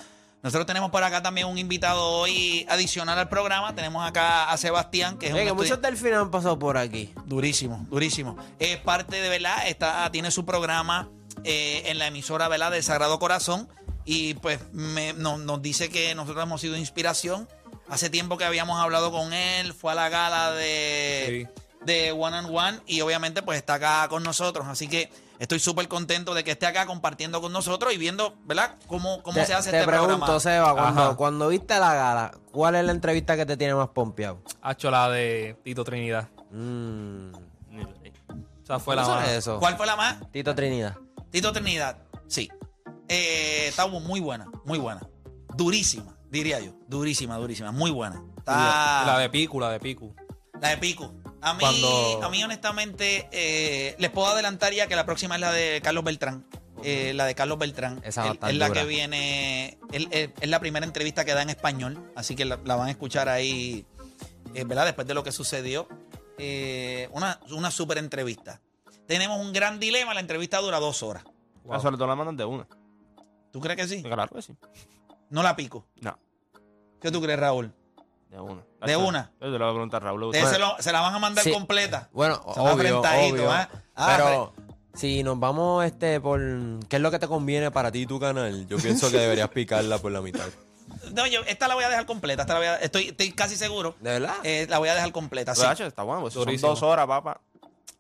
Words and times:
Nosotros 0.43 0.67
tenemos 0.67 0.91
por 0.91 1.03
acá 1.03 1.23
también 1.23 1.47
un 1.49 1.59
invitado 1.59 2.05
hoy 2.09 2.67
adicional 2.69 3.19
al 3.19 3.29
programa. 3.29 3.75
Tenemos 3.75 4.07
acá 4.07 4.51
a 4.51 4.57
Sebastián, 4.59 5.19
que 5.19 5.27
es 5.29 5.33
un 5.33 5.39
que 5.39 5.47
estudi- 5.51 5.57
muchos 5.57 5.83
delfines 5.83 6.19
han 6.19 6.31
pasado 6.31 6.59
por 6.59 6.77
aquí. 6.77 7.13
Durísimo, 7.25 7.85
durísimo. 7.91 8.37
Es 8.59 8.77
parte 8.77 9.17
de, 9.21 9.29
¿verdad? 9.29 9.67
Está, 9.67 10.09
tiene 10.13 10.31
su 10.31 10.45
programa 10.45 11.09
eh, 11.43 11.83
en 11.87 11.99
la 11.99 12.07
emisora, 12.07 12.47
¿verdad? 12.49 12.71
De 12.71 12.83
Sagrado 12.83 13.19
Corazón. 13.19 13.69
Y 14.05 14.35
pues 14.35 14.61
me- 14.73 15.15
no- 15.15 15.39
nos 15.39 15.61
dice 15.63 15.89
que 15.89 16.15
nosotros 16.15 16.45
hemos 16.45 16.61
sido 16.61 16.77
inspiración. 16.77 17.49
Hace 17.89 18.11
tiempo 18.11 18.37
que 18.37 18.45
habíamos 18.45 18.81
hablado 18.81 19.13
con 19.13 19.33
él, 19.33 19.73
fue 19.73 19.93
a 19.93 19.95
la 19.95 20.09
gala 20.09 20.53
de, 20.53 21.49
de 21.85 22.13
One 22.13 22.37
and 22.37 22.49
One 22.51 22.81
y 22.87 23.01
obviamente 23.01 23.43
pues 23.43 23.59
está 23.59 23.75
acá 23.75 24.07
con 24.09 24.23
nosotros. 24.23 24.67
Así 24.67 24.89
que 24.89 25.11
estoy 25.39 25.61
súper 25.61 25.87
contento 25.89 26.35
de 26.35 26.43
que 26.45 26.53
esté 26.53 26.67
acá 26.67 26.87
compartiendo 26.87 27.41
con 27.41 27.53
nosotros 27.53 27.93
y 27.93 27.99
viendo, 27.99 28.35
¿verdad? 28.45 28.75
Cómo, 28.89 29.23
cómo 29.23 29.39
te, 29.39 29.47
se 29.47 29.55
hace 29.55 29.71
te 29.71 29.79
este 29.79 29.89
pregunto, 29.89 30.17
programa. 30.27 30.41
Seba, 30.41 31.15
cuando, 31.17 31.49
viste 31.49 31.79
la 31.79 31.95
gala, 31.95 32.33
¿cuál 32.51 32.75
es 32.75 32.85
la 32.85 32.93
entrevista 32.93 33.37
que 33.37 33.47
te 33.47 33.57
tiene 33.57 33.75
más 33.75 33.89
pompeado? 33.89 34.43
Hacho 34.63 34.91
la 34.91 35.09
de 35.11 35.57
Tito 35.63 35.85
Trinidad. 35.85 36.29
Mm. 36.51 37.35
O 37.35 38.67
sea, 38.67 38.81
fue 38.81 38.97
la 38.97 39.03
¿Cómo 39.03 39.15
más. 39.15 39.29
es 39.29 39.37
eso? 39.39 39.61
¿Cuál 39.61 39.77
fue 39.77 39.87
la 39.87 39.95
más? 39.95 40.17
Tito 40.33 40.55
Trinidad. 40.55 40.97
Tito 41.31 41.53
Trinidad, 41.53 41.99
sí. 42.27 42.51
Eh, 43.09 43.67
está 43.69 43.87
muy 43.87 44.19
buena, 44.19 44.47
muy 44.65 44.79
buena. 44.81 45.07
Durísima, 45.55 46.16
diría 46.31 46.61
yo. 46.61 46.73
Durísima, 46.89 47.37
durísima. 47.37 47.73
Muy 47.73 47.91
buena. 47.91 48.23
Está 48.39 49.05
La 49.07 49.19
de 49.19 49.29
Picu, 49.31 49.59
la 49.61 49.71
de 49.71 49.81
Picu. 49.81 50.15
la 50.61 50.71
de 50.71 50.77
Pico. 50.79 51.15
A 51.43 51.55
mí, 51.55 51.61
Cuando- 51.61 52.21
a 52.25 52.29
mí 52.31 52.43
honestamente, 52.43 53.29
eh, 53.31 53.95
les 53.99 54.11
puedo 54.11 54.27
adelantar 54.29 54.73
ya 54.73 54.87
que 54.87 54.97
la 54.97 55.05
próxima 55.07 55.35
es 55.37 55.41
la 55.41 55.53
de 55.53 55.81
Carlos 55.83 56.03
Beltrán. 56.05 56.47
Eh, 56.83 57.13
la 57.15 57.25
de 57.25 57.35
Carlos 57.35 57.59
Beltrán. 57.59 58.01
Esa 58.05 58.23
va 58.23 58.27
a 58.27 58.31
Él- 58.31 58.35
estar 58.37 58.51
es 58.51 58.57
la 58.57 58.69
dura. 58.69 58.81
que 58.83 58.87
viene, 58.87 59.79
él- 59.93 60.09
él- 60.11 60.33
es 60.41 60.49
la 60.49 60.61
primera 60.61 60.85
entrevista 60.85 61.25
que 61.25 61.33
da 61.35 61.43
en 61.43 61.51
español, 61.51 62.13
así 62.17 62.35
que 62.37 62.45
la, 62.45 62.59
la 62.65 62.77
van 62.77 62.89
a 62.89 62.91
escuchar 62.91 63.29
ahí, 63.29 63.87
eh, 64.55 64.65
¿verdad? 64.65 64.85
Después 64.87 65.07
de 65.07 65.15
lo 65.15 65.23
que 65.25 65.33
sucedió. 65.33 65.89
Eh, 66.39 67.09
una, 67.13 67.41
una 67.51 67.71
super 67.71 67.97
entrevista. 67.99 68.61
Tenemos 69.07 69.41
un 69.41 69.53
gran 69.53 69.79
dilema, 69.81 70.13
la 70.15 70.21
entrevista 70.21 70.59
dura 70.59 70.79
dos 70.81 71.03
horas. 71.03 71.25
Wow. 71.65 71.81
Sobre 71.81 71.97
todo 71.97 72.07
la 72.09 72.15
mandan 72.17 72.37
de 72.37 72.45
una. 72.45 72.67
¿Tú 73.53 73.61
crees 73.61 73.77
que 73.79 73.89
sí? 73.89 74.03
Claro 74.03 74.29
que 74.35 74.43
sí. 74.43 74.55
No 75.31 75.43
la 75.43 75.57
pico. 75.57 75.87
No, 76.01 76.19
¿Qué 77.01 77.11
tú 77.11 77.21
crees, 77.21 77.39
Raúl? 77.39 77.73
de 78.31 78.41
una. 78.41 78.63
¿De 78.85 78.97
una? 78.97 79.33
Yo 79.41 79.53
te 79.53 79.59
lo 79.59 79.59
voy 79.59 79.69
a 79.69 79.73
preguntar 79.73 80.03
Raúl. 80.03 80.25
Ustedes 80.25 80.49
se, 80.51 80.59
lo- 80.59 80.77
se 80.79 80.93
la 80.93 81.01
van 81.01 81.15
a 81.15 81.19
mandar 81.19 81.43
Sí. 81.45 81.53
completa. 81.53 82.09
Bueno, 82.13 82.35
Se 82.55 82.61
va 82.61 82.73
obvio, 82.73 82.99
apretadito, 82.99 83.35
obvio. 83.35 83.51
¿ah? 83.53 83.69
Ah, 83.95 84.15
Pero 84.17 84.53
si 84.95 85.23
nos 85.23 85.39
vamos 85.41 85.85
este 85.85 86.21
por 86.21 86.41
qué 86.89 86.97
es 86.97 87.03
lo 87.03 87.11
que 87.11 87.19
te 87.19 87.29
conviene 87.29 87.71
para 87.71 87.91
ti 87.91 88.01
y 88.03 88.07
tu 88.07 88.21
canal, 88.21 88.67
yo 88.67 88.77
pienso 88.79 89.11
que 89.11 89.19
deberías 89.19 89.49
picarla 89.51 89.99
por 89.99 90.13
la 90.13 90.21
mitad. 90.21 90.47
No, 91.15 91.27
yo 91.27 91.41
esta 91.47 91.67
la 91.69 91.75
voy 91.75 91.85
a 91.85 91.89
dejar 91.89 92.05
completa. 92.07 92.43
Esta 92.43 92.55
la 92.55 92.59
voy 92.61 92.69
a- 92.69 92.77
estoy, 92.77 93.09
estoy 93.09 93.33
casi 93.33 93.57
seguro. 93.57 93.95
¿De 94.01 94.11
verdad? 94.11 94.35
Eh, 94.45 94.67
la 94.69 94.79
voy 94.79 94.89
a 94.89 94.95
dejar 94.95 95.13
completa. 95.13 95.55
sí. 95.55 95.63
Está 95.83 96.03
bueno. 96.03 96.21
pues, 96.23 96.35
son 96.35 96.45
Durísimo. 96.45 96.71
dos 96.71 96.83
horas, 96.83 97.07
papá. 97.07 97.41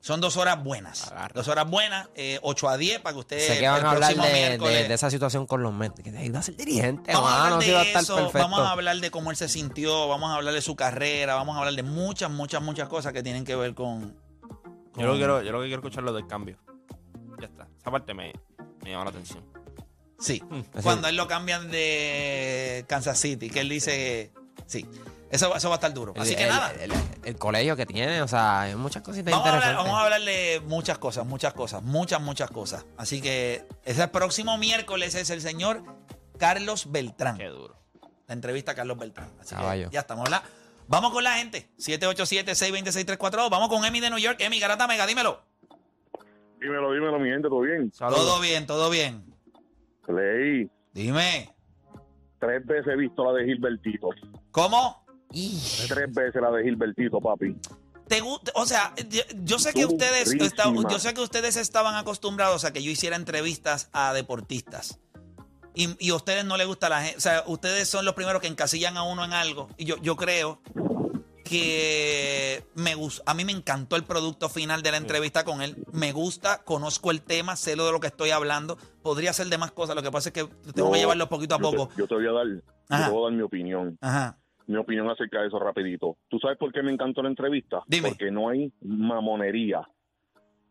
Son 0.06 0.20
dos 0.20 0.36
horas 0.36 0.62
buenas. 0.62 1.10
Agarra. 1.10 1.32
Dos 1.34 1.48
horas 1.48 1.68
buenas, 1.68 2.08
eh, 2.14 2.38
8 2.42 2.68
a 2.68 2.76
10 2.76 3.00
para 3.00 3.14
que 3.14 3.18
usted. 3.18 3.40
sé 3.40 3.58
que 3.58 3.66
van 3.68 3.80
el 3.80 3.86
a 3.86 3.90
hablar 3.90 4.14
próximo 4.14 4.24
de, 4.24 4.32
de- 4.32 4.48
miércoles- 4.50 4.88
de 4.88 4.94
esa 4.94 5.10
situación 5.10 5.46
con 5.48 5.64
los 5.64 5.72
Mets. 5.74 6.00
Que 6.00 6.12
te 6.12 6.24
iba 6.24 6.38
a 6.38 6.42
ser 6.42 6.54
dirigente, 6.56 7.12
Vamos 7.12 7.28
a 7.30 7.44
hablar 7.46 7.62
si 7.62 7.68
iba 7.70 7.80
a 7.80 7.82
de 7.82 7.88
estar 7.88 8.02
eso, 8.04 8.14
perfecto. 8.14 8.38
vamos 8.38 8.60
a 8.60 8.70
hablar 8.70 8.96
de 8.98 9.10
cómo 9.10 9.32
él 9.32 9.36
se 9.36 9.48
sintió, 9.48 10.06
vamos 10.06 10.30
a 10.30 10.36
hablar 10.36 10.54
de 10.54 10.62
su 10.62 10.76
carrera, 10.76 11.34
vamos 11.34 11.56
a 11.56 11.58
hablar 11.58 11.74
de 11.74 11.82
muchas, 11.82 12.30
muchas, 12.30 12.62
muchas 12.62 12.88
cosas 12.88 13.12
que 13.12 13.24
tienen 13.24 13.44
que 13.44 13.56
ver 13.56 13.74
con. 13.74 14.16
con- 14.92 15.02
Yo 15.02 15.06
lo, 15.08 15.12
que 15.14 15.18
quiero, 15.18 15.42
yo 15.42 15.50
lo 15.50 15.58
que 15.60 15.66
quiero 15.66 15.80
escuchar 15.82 16.04
es 16.04 16.06
lo 16.06 16.12
del 16.12 16.28
cambio. 16.28 16.56
Ya 17.40 17.46
está. 17.48 17.66
Esa 17.76 17.90
parte 17.90 18.14
me, 18.14 18.32
me 18.84 18.90
llama 18.92 19.04
la 19.06 19.10
atención. 19.10 19.44
Sí. 20.20 20.40
Así- 20.72 20.82
Cuando 20.84 21.08
él 21.08 21.16
lo 21.16 21.26
cambian 21.26 21.68
de 21.68 22.84
Kansas 22.86 23.18
City, 23.18 23.50
que 23.50 23.58
él 23.58 23.68
dice. 23.68 24.30
Sí. 24.66 24.86
Eso, 25.30 25.54
eso 25.56 25.68
va 25.68 25.74
a 25.74 25.78
estar 25.78 25.92
duro. 25.92 26.14
Así 26.16 26.32
El- 26.32 26.38
que 26.38 26.46
nada. 26.46 26.72
El, 26.80 26.92
el 27.24 27.36
colegio 27.36 27.74
que 27.76 27.84
tiene, 27.86 28.22
o 28.22 28.28
sea, 28.28 28.62
hay 28.62 28.74
muchas 28.76 29.02
cositas 29.02 29.32
Vamos 29.32 29.48
a, 29.48 29.54
hablar, 29.54 29.74
vamos 29.76 29.92
a 29.94 30.04
hablar 30.04 30.20
de 30.22 30.62
muchas 30.66 30.98
cosas, 30.98 31.26
muchas 31.26 31.52
cosas, 31.52 31.82
muchas, 31.82 32.20
muchas 32.20 32.50
cosas. 32.50 32.86
Así 32.96 33.20
que 33.20 33.66
ese 33.84 34.06
próximo 34.08 34.56
miércoles 34.58 35.14
es 35.16 35.30
el 35.30 35.40
señor 35.40 35.82
Carlos 36.38 36.90
Beltrán. 36.92 37.38
Qué 37.38 37.46
duro. 37.48 37.76
La 38.28 38.34
entrevista 38.34 38.72
a 38.72 38.74
Carlos 38.74 38.98
Beltrán. 38.98 39.30
Así 39.40 39.54
Caballo. 39.54 39.88
que 39.88 39.94
ya 39.94 40.00
estamos, 40.00 40.24
¿verdad? 40.24 40.42
Vamos 40.88 41.12
con 41.12 41.24
la 41.24 41.34
gente. 41.34 41.68
787-626-342. 41.78 43.50
Vamos 43.50 43.68
con 43.68 43.84
Emi 43.84 44.00
de 44.00 44.10
New 44.10 44.18
York. 44.18 44.40
Emi, 44.40 44.60
Garata 44.60 44.86
Mega, 44.86 45.06
dímelo. 45.06 45.40
Dímelo, 46.60 46.92
dímelo, 46.92 47.18
mi 47.18 47.28
gente, 47.30 47.48
¿todo 47.48 47.60
bien? 47.60 47.92
Saludos. 47.92 48.20
Todo 48.20 48.40
bien, 48.40 48.66
todo 48.66 48.90
bien. 48.90 49.24
Leí. 50.08 50.70
Dime. 50.92 51.52
Tres 52.38 52.64
veces 52.66 52.86
he 52.92 52.96
visto 52.96 53.24
la 53.24 53.38
de 53.38 53.44
Gilbertito. 53.44 54.08
¿Cómo? 54.50 55.04
Y- 55.32 55.58
Tres 55.88 56.12
veces 56.14 56.40
la 56.40 56.50
de 56.50 56.62
Gilbertito, 56.64 57.20
papi. 57.20 57.56
¿Te? 58.08 58.22
O 58.54 58.66
sea, 58.66 58.94
yo, 59.10 59.22
yo 59.42 59.58
sé 59.58 59.72
que 59.72 59.84
ustedes 59.84 60.32
yo 60.88 60.98
sé 61.00 61.12
que 61.12 61.20
ustedes 61.20 61.56
estaban 61.56 61.96
acostumbrados 61.96 62.64
a 62.64 62.72
que 62.72 62.82
yo 62.82 62.90
hiciera 62.90 63.16
entrevistas 63.16 63.88
a 63.92 64.12
deportistas. 64.12 65.00
Y, 65.74 65.94
y 65.98 66.10
a 66.10 66.14
ustedes 66.14 66.44
no 66.44 66.56
les 66.56 66.66
gusta 66.68 66.88
la 66.88 67.02
gente. 67.02 67.18
O 67.18 67.20
sea, 67.20 67.42
ustedes 67.46 67.88
son 67.88 68.04
los 68.04 68.14
primeros 68.14 68.40
que 68.40 68.46
encasillan 68.48 68.96
a 68.96 69.02
uno 69.02 69.24
en 69.24 69.32
algo. 69.32 69.68
Y 69.76 69.84
yo, 69.84 69.96
yo 70.00 70.16
creo 70.16 70.62
que 71.44 72.64
me. 72.74 72.94
A 73.26 73.34
mí 73.34 73.44
me 73.44 73.52
encantó 73.52 73.96
el 73.96 74.04
producto 74.04 74.48
final 74.48 74.82
de 74.82 74.90
la 74.90 74.96
entrevista 74.96 75.44
con 75.44 75.62
él. 75.62 75.84
Me 75.92 76.12
gusta, 76.12 76.62
conozco 76.64 77.10
el 77.10 77.22
tema, 77.22 77.56
sé 77.56 77.76
lo 77.76 77.86
de 77.86 77.92
lo 77.92 78.00
que 78.00 78.06
estoy 78.08 78.30
hablando. 78.30 78.76
Podría 79.02 79.32
ser 79.32 79.48
de 79.48 79.58
más 79.58 79.72
cosas. 79.72 79.94
Lo 79.96 80.02
que 80.02 80.10
pasa 80.10 80.28
es 80.28 80.32
que 80.32 80.44
tengo 80.72 80.88
No, 80.88 80.92
que 80.92 80.98
llevarlo 81.00 81.28
poquito 81.28 81.54
a 81.54 81.58
yo 81.60 81.70
te- 81.70 81.76
poco. 81.76 81.92
Yo 81.96 82.06
te, 82.06 82.14
voy 82.14 82.26
a 82.26 82.32
dar, 82.32 82.46
yo 82.46 82.62
te 83.04 83.10
voy 83.10 83.20
a 83.20 83.24
dar 83.24 83.32
mi 83.32 83.42
opinión. 83.42 83.98
Ajá. 84.00 84.38
Mi 84.66 84.76
opinión 84.76 85.08
acerca 85.08 85.40
de 85.40 85.48
eso 85.48 85.58
rapidito. 85.58 86.16
¿Tú 86.28 86.38
sabes 86.38 86.58
por 86.58 86.72
qué 86.72 86.82
me 86.82 86.92
encantó 86.92 87.22
la 87.22 87.28
entrevista? 87.28 87.82
Dime. 87.86 88.08
Porque 88.08 88.30
no 88.30 88.48
hay 88.48 88.72
mamonería. 88.80 89.86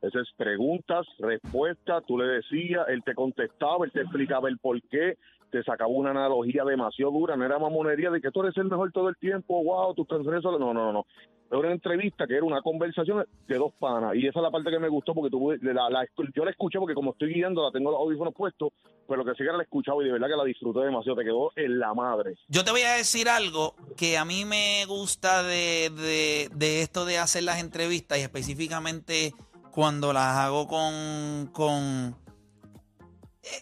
Esas 0.01 0.27
es 0.27 0.33
preguntas, 0.35 1.07
respuestas, 1.17 2.03
tú 2.05 2.17
le 2.17 2.25
decías, 2.25 2.85
él 2.89 3.01
te 3.03 3.15
contestaba, 3.15 3.85
él 3.85 3.91
te 3.91 4.01
explicaba 4.01 4.49
el 4.49 4.59
por 4.59 4.79
qué, 4.83 5.17
te 5.51 5.63
sacaba 5.63 5.89
una 5.89 6.11
analogía 6.11 6.63
demasiado 6.63 7.11
dura, 7.11 7.35
no 7.35 7.45
era 7.45 7.59
mamonería 7.59 8.09
de 8.11 8.19
que 8.21 8.31
tú 8.31 8.41
eres 8.41 8.57
el 8.57 8.65
mejor 8.65 8.91
todo 8.91 9.09
el 9.09 9.15
tiempo, 9.17 9.63
wow, 9.63 9.93
tus 9.93 10.07
canciones 10.07 10.41
son... 10.41 10.59
No, 10.59 10.73
no, 10.73 10.91
no. 10.91 11.05
Era 11.51 11.59
una 11.59 11.71
entrevista 11.73 12.25
que 12.25 12.33
era 12.35 12.43
una 12.43 12.61
conversación 12.63 13.23
de 13.47 13.57
dos 13.57 13.71
panas 13.79 14.15
y 14.15 14.25
esa 14.25 14.39
es 14.39 14.43
la 14.43 14.49
parte 14.49 14.71
que 14.71 14.79
me 14.79 14.89
gustó 14.89 15.13
porque 15.13 15.29
tú, 15.29 15.51
la, 15.61 15.89
la- 15.91 16.05
yo 16.35 16.43
la 16.43 16.49
escuché 16.49 16.79
porque 16.79 16.95
como 16.95 17.11
estoy 17.11 17.33
guiando 17.35 17.63
la 17.63 17.71
tengo 17.71 17.91
los 17.91 17.99
audífonos 17.99 18.33
puestos, 18.33 18.69
pero 19.07 19.23
lo 19.23 19.25
que 19.25 19.37
sí 19.37 19.45
que 19.47 19.55
la 19.55 19.61
escuchaba 19.61 20.01
y 20.01 20.07
de 20.07 20.13
verdad 20.13 20.27
que 20.27 20.35
la 20.35 20.43
disfruté 20.43 20.79
demasiado, 20.79 21.17
te 21.19 21.23
quedó 21.23 21.51
en 21.55 21.77
la 21.77 21.93
madre. 21.93 22.33
Yo 22.47 22.63
te 22.63 22.71
voy 22.71 22.81
a 22.81 22.93
decir 22.95 23.29
algo 23.29 23.75
que 23.95 24.17
a 24.17 24.25
mí 24.25 24.43
me 24.43 24.85
gusta 24.87 25.43
de, 25.43 25.91
de- 25.91 26.49
de 26.55 26.81
esto 26.81 27.05
de 27.05 27.19
hacer 27.19 27.43
las 27.43 27.61
entrevistas 27.61 28.17
y 28.17 28.21
específicamente 28.21 29.33
cuando 29.71 30.13
las 30.13 30.35
hago 30.37 30.67
con, 30.67 31.47
con... 31.53 32.15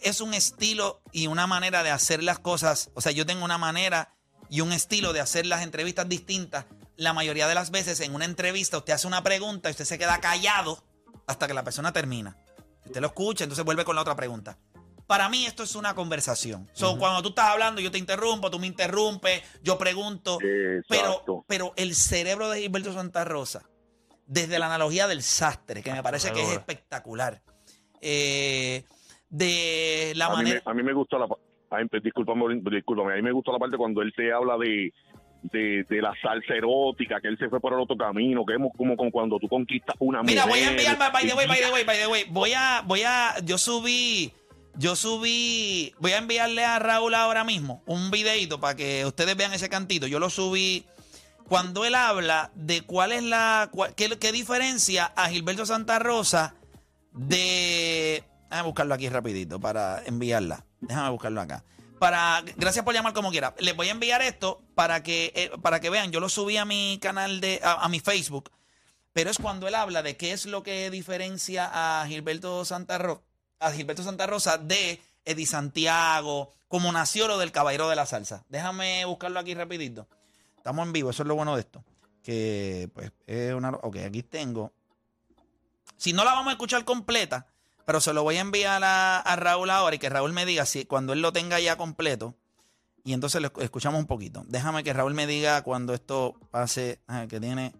Es 0.02 0.20
un 0.20 0.34
estilo 0.34 1.02
y 1.12 1.26
una 1.26 1.46
manera 1.46 1.82
de 1.82 1.90
hacer 1.90 2.22
las 2.22 2.38
cosas. 2.38 2.90
O 2.94 3.00
sea, 3.00 3.12
yo 3.12 3.26
tengo 3.26 3.44
una 3.44 3.58
manera 3.58 4.14
y 4.48 4.60
un 4.60 4.72
estilo 4.72 5.12
de 5.12 5.20
hacer 5.20 5.46
las 5.46 5.62
entrevistas 5.62 6.08
distintas. 6.08 6.66
La 6.96 7.12
mayoría 7.12 7.48
de 7.48 7.54
las 7.54 7.70
veces 7.70 8.00
en 8.00 8.14
una 8.14 8.24
entrevista 8.24 8.78
usted 8.78 8.92
hace 8.92 9.06
una 9.06 9.22
pregunta 9.22 9.68
y 9.68 9.72
usted 9.72 9.84
se 9.84 9.98
queda 9.98 10.20
callado 10.20 10.84
hasta 11.26 11.46
que 11.46 11.54
la 11.54 11.64
persona 11.64 11.92
termina. 11.92 12.36
Usted 12.86 13.00
lo 13.00 13.08
escucha, 13.08 13.44
entonces 13.44 13.64
vuelve 13.64 13.84
con 13.84 13.96
la 13.96 14.02
otra 14.02 14.14
pregunta. 14.14 14.58
Para 15.06 15.28
mí 15.28 15.44
esto 15.44 15.62
es 15.62 15.74
una 15.74 15.94
conversación. 15.94 16.70
So, 16.72 16.98
Cuando 16.98 17.22
tú 17.22 17.30
estás 17.30 17.50
hablando, 17.50 17.80
yo 17.80 17.90
te 17.90 17.98
interrumpo, 17.98 18.50
tú 18.50 18.58
me 18.58 18.66
interrumpes, 18.66 19.42
yo 19.62 19.76
pregunto. 19.76 20.38
Pero, 20.40 20.78
Exacto. 20.78 21.44
pero 21.46 21.72
el 21.76 21.94
cerebro 21.94 22.48
de 22.48 22.60
Gilberto 22.60 22.92
Santa 22.94 23.24
Rosa, 23.24 23.68
desde 24.26 24.58
la 24.58 24.66
analogía 24.66 25.06
del 25.06 25.22
sastre, 25.22 25.82
que 25.82 25.92
me 25.92 26.02
parece 26.02 26.32
que 26.32 26.42
es 26.42 26.48
espectacular, 26.50 27.42
eh, 28.00 28.84
de 29.36 30.12
la 30.14 30.26
a, 30.26 30.30
mí 30.30 30.36
manera... 30.36 30.62
me, 30.64 30.70
a 30.70 30.74
mí 30.74 30.82
me 30.82 30.92
gustó 30.92 31.18
la 31.18 31.26
discúlpame, 32.02 32.60
discúlpame, 32.70 33.14
a 33.14 33.16
mí 33.16 33.22
me 33.22 33.32
gustó 33.32 33.50
la 33.52 33.58
parte 33.58 33.76
cuando 33.76 34.00
él 34.00 34.12
te 34.16 34.32
habla 34.32 34.56
de, 34.56 34.92
de, 35.42 35.84
de 35.88 36.02
la 36.02 36.12
salsa 36.22 36.54
erótica, 36.54 37.20
que 37.20 37.26
él 37.28 37.36
se 37.38 37.48
fue 37.48 37.60
por 37.60 37.72
el 37.72 37.80
otro 37.80 37.96
camino, 37.96 38.44
que 38.46 38.54
es 38.54 38.60
como 38.76 38.96
con 38.96 39.10
cuando 39.10 39.38
tú 39.40 39.48
conquistas 39.48 39.96
una 39.98 40.22
Mira, 40.22 40.46
voy 40.46 40.60
a 40.60 40.70
mujer. 40.70 40.86
enviar, 40.86 41.12
by 41.12 41.26
the 41.26 41.34
way, 41.34 41.46
by 41.48 41.58
the 41.58 41.70
way, 41.72 41.84
by 41.84 41.98
the 41.98 42.06
way, 42.06 42.24
voy 42.30 42.52
a, 42.52 42.82
voy 42.86 43.02
a, 43.02 43.34
yo 43.44 43.58
subí, 43.58 44.32
yo 44.76 44.94
subí, 44.94 45.92
voy 45.98 46.12
a 46.12 46.18
enviarle 46.18 46.64
a 46.64 46.78
Raúl 46.78 47.14
ahora 47.14 47.42
mismo 47.42 47.82
un 47.86 48.12
videito 48.12 48.60
para 48.60 48.76
que 48.76 49.04
ustedes 49.04 49.36
vean 49.36 49.52
ese 49.52 49.68
cantito. 49.68 50.06
Yo 50.06 50.20
lo 50.20 50.30
subí 50.30 50.84
cuando 51.48 51.84
él 51.84 51.96
habla 51.96 52.52
de 52.54 52.82
cuál 52.82 53.10
es 53.10 53.24
la, 53.24 53.68
cuál- 53.72 53.94
qué, 53.96 54.16
qué 54.20 54.30
diferencia 54.30 55.06
a 55.16 55.28
Gilberto 55.28 55.66
Santa 55.66 55.98
Rosa 55.98 56.54
de, 57.12 58.03
déjame 58.54 58.68
buscarlo 58.68 58.94
aquí 58.94 59.08
rapidito 59.08 59.58
para 59.58 60.04
enviarla. 60.06 60.64
Déjame 60.80 61.10
buscarlo 61.10 61.40
acá. 61.40 61.64
para, 61.98 62.40
gracias 62.56 62.84
por 62.84 62.94
llamar 62.94 63.12
como 63.12 63.32
quiera. 63.32 63.52
Les 63.58 63.74
voy 63.74 63.88
a 63.88 63.90
enviar 63.90 64.22
esto 64.22 64.62
para 64.76 65.02
que, 65.02 65.32
eh, 65.34 65.50
para 65.60 65.80
que 65.80 65.90
vean. 65.90 66.12
Yo 66.12 66.20
lo 66.20 66.28
subí 66.28 66.56
a 66.56 66.64
mi 66.64 66.98
canal 67.02 67.40
de, 67.40 67.60
a, 67.64 67.88
mi 67.88 67.98
Facebook. 67.98 68.52
Pero 69.12 69.30
es 69.30 69.38
cuando 69.38 69.66
él 69.66 69.74
habla 69.74 70.02
de 70.02 70.16
qué 70.16 70.32
es 70.32 70.46
lo 70.46 70.62
que 70.62 70.90
diferencia 70.90 71.68
a 71.72 72.06
Gilberto 72.06 72.64
Santa 72.64 72.98
Rosa, 72.98 73.22
a 73.58 73.72
Gilberto 73.72 74.04
Santa 74.04 74.26
Rosa 74.26 74.58
de 74.58 75.00
Eddie 75.24 75.46
Santiago, 75.46 76.52
como 76.68 76.92
nació 76.92 77.26
lo 77.26 77.38
del 77.38 77.50
caballero 77.50 77.88
de 77.88 77.96
la 77.96 78.06
salsa. 78.06 78.44
Déjame 78.48 79.04
buscarlo 79.04 79.40
aquí 79.40 79.54
rapidito. 79.54 80.06
Estamos 80.56 80.86
en 80.86 80.92
vivo, 80.92 81.10
eso 81.10 81.22
es 81.24 81.28
lo 81.28 81.34
bueno 81.34 81.54
de 81.56 81.60
esto. 81.60 81.84
Que 82.22 82.88
pues 82.94 83.10
es 83.26 83.52
una. 83.52 83.70
Ok, 83.70 83.96
aquí 83.96 84.22
tengo. 84.22 84.72
Si 85.96 86.12
no 86.12 86.24
la 86.24 86.34
vamos 86.34 86.48
a 86.48 86.52
escuchar 86.52 86.84
completa, 86.84 87.46
pero 87.84 88.00
se 88.00 88.12
lo 88.12 88.22
voy 88.22 88.36
a 88.36 88.40
enviar 88.40 88.82
a, 88.84 89.20
a 89.20 89.36
Raúl 89.36 89.70
ahora 89.70 89.96
y 89.96 89.98
que 89.98 90.08
Raúl 90.08 90.32
me 90.32 90.46
diga 90.46 90.66
si 90.66 90.84
cuando 90.84 91.12
él 91.12 91.22
lo 91.22 91.32
tenga 91.32 91.60
ya 91.60 91.76
completo. 91.76 92.34
Y 93.06 93.12
entonces 93.12 93.42
lo 93.42 93.52
escuchamos 93.58 94.00
un 94.00 94.06
poquito. 94.06 94.44
Déjame 94.46 94.82
que 94.82 94.94
Raúl 94.94 95.12
me 95.12 95.26
diga 95.26 95.62
cuando 95.62 95.92
esto 95.92 96.34
pase. 96.50 97.00
ah, 97.06 97.26
que 97.28 97.38
tiene. 97.38 97.74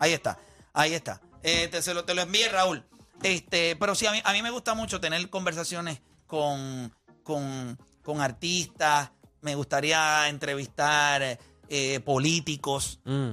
Ahí 0.00 0.12
está, 0.12 0.38
ahí 0.72 0.92
está. 0.92 1.20
Eh, 1.42 1.68
te, 1.68 1.80
se 1.82 1.94
lo, 1.94 2.04
te 2.04 2.14
lo 2.14 2.22
envié, 2.22 2.48
Raúl. 2.48 2.84
Este, 3.22 3.76
pero 3.76 3.94
sí, 3.94 4.06
a 4.06 4.12
mí, 4.12 4.20
a 4.24 4.32
mí 4.32 4.42
me 4.42 4.50
gusta 4.50 4.74
mucho 4.74 5.00
tener 5.00 5.30
conversaciones 5.30 6.02
con, 6.26 6.92
con, 7.22 7.78
con 8.02 8.20
artistas. 8.20 9.12
Me 9.40 9.54
gustaría 9.54 10.28
entrevistar 10.28 11.38
eh, 11.68 12.00
políticos. 12.00 13.00
Mm. 13.04 13.32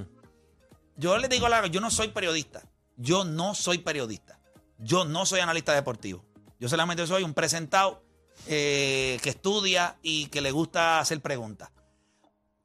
Yo 0.96 1.18
les 1.18 1.28
digo 1.30 1.48
la 1.48 1.66
yo 1.66 1.80
no 1.80 1.90
soy 1.90 2.08
periodista. 2.08 2.62
Yo 3.02 3.24
no 3.24 3.54
soy 3.54 3.78
periodista. 3.78 4.38
Yo 4.78 5.04
no 5.04 5.26
soy 5.26 5.40
analista 5.40 5.74
deportivo. 5.74 6.24
Yo 6.60 6.68
solamente 6.68 7.04
soy 7.06 7.24
un 7.24 7.34
presentado 7.34 8.04
eh, 8.46 9.18
que 9.22 9.30
estudia 9.30 9.98
y 10.02 10.26
que 10.26 10.40
le 10.40 10.52
gusta 10.52 11.00
hacer 11.00 11.20
preguntas. 11.20 11.70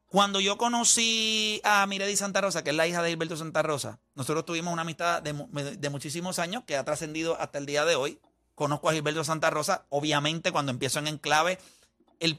Cuando 0.06 0.40
yo 0.40 0.56
conocí 0.56 1.60
a 1.64 1.84
Miredi 1.86 2.16
Santa 2.16 2.40
Rosa, 2.40 2.62
que 2.64 2.70
es 2.70 2.76
la 2.76 2.86
hija 2.86 3.02
de 3.02 3.10
Gilberto 3.10 3.36
Santa 3.36 3.62
Rosa, 3.62 4.00
nosotros 4.14 4.46
tuvimos 4.46 4.72
una 4.72 4.82
amistad 4.82 5.20
de, 5.22 5.32
mu- 5.32 5.48
de 5.52 5.90
muchísimos 5.90 6.38
años 6.38 6.62
que 6.66 6.76
ha 6.76 6.84
trascendido 6.84 7.38
hasta 7.40 7.58
el 7.58 7.66
día 7.66 7.84
de 7.84 7.96
hoy. 7.96 8.20
Conozco 8.54 8.88
a 8.88 8.92
Gilberto 8.92 9.22
Santa 9.24 9.50
Rosa, 9.50 9.86
obviamente 9.90 10.52
cuando 10.52 10.70
empiezo 10.70 11.00
en 11.00 11.08
Enclave, 11.08 11.58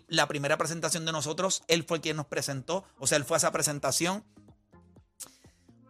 la 0.08 0.28
primera 0.28 0.58
presentación 0.58 1.06
de 1.06 1.12
nosotros, 1.12 1.64
él 1.68 1.84
fue 1.84 2.02
quien 2.02 2.18
nos 2.18 2.26
presentó, 2.26 2.86
o 2.98 3.08
sea, 3.08 3.18
él 3.18 3.24
fue 3.26 3.36
a 3.36 3.40
esa 3.40 3.52
presentación. 3.52 4.24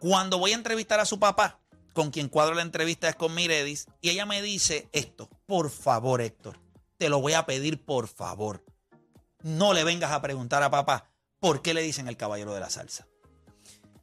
Cuando 0.00 0.38
voy 0.38 0.52
a 0.52 0.56
entrevistar 0.56 1.00
a 1.00 1.04
su 1.04 1.18
papá, 1.18 1.59
con 1.92 2.10
quien 2.10 2.28
cuadro 2.28 2.54
la 2.54 2.62
entrevista 2.62 3.08
es 3.08 3.16
con 3.16 3.34
Miredis, 3.34 3.86
y 4.00 4.10
ella 4.10 4.26
me 4.26 4.42
dice 4.42 4.88
esto, 4.92 5.28
por 5.46 5.70
favor 5.70 6.20
Héctor, 6.20 6.58
te 6.98 7.08
lo 7.08 7.20
voy 7.20 7.32
a 7.32 7.46
pedir 7.46 7.84
por 7.84 8.08
favor. 8.08 8.64
No 9.42 9.72
le 9.72 9.84
vengas 9.84 10.12
a 10.12 10.20
preguntar 10.20 10.62
a 10.62 10.70
papá 10.70 11.10
por 11.38 11.62
qué 11.62 11.72
le 11.74 11.82
dicen 11.82 12.08
el 12.08 12.16
caballero 12.16 12.52
de 12.52 12.60
la 12.60 12.70
salsa. 12.70 13.06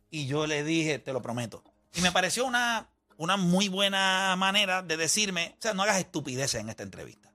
Y 0.09 0.25
yo 0.25 0.47
le 0.47 0.63
dije, 0.63 0.99
te 0.99 1.13
lo 1.13 1.21
prometo. 1.21 1.63
Y 1.93 2.01
me 2.01 2.11
pareció 2.11 2.45
una, 2.45 2.89
una 3.17 3.37
muy 3.37 3.67
buena 3.67 4.35
manera 4.37 4.81
de 4.81 4.97
decirme, 4.97 5.55
o 5.59 5.61
sea, 5.61 5.73
no 5.73 5.83
hagas 5.83 5.99
estupideces 5.99 6.61
en 6.61 6.69
esta 6.69 6.83
entrevista. 6.83 7.31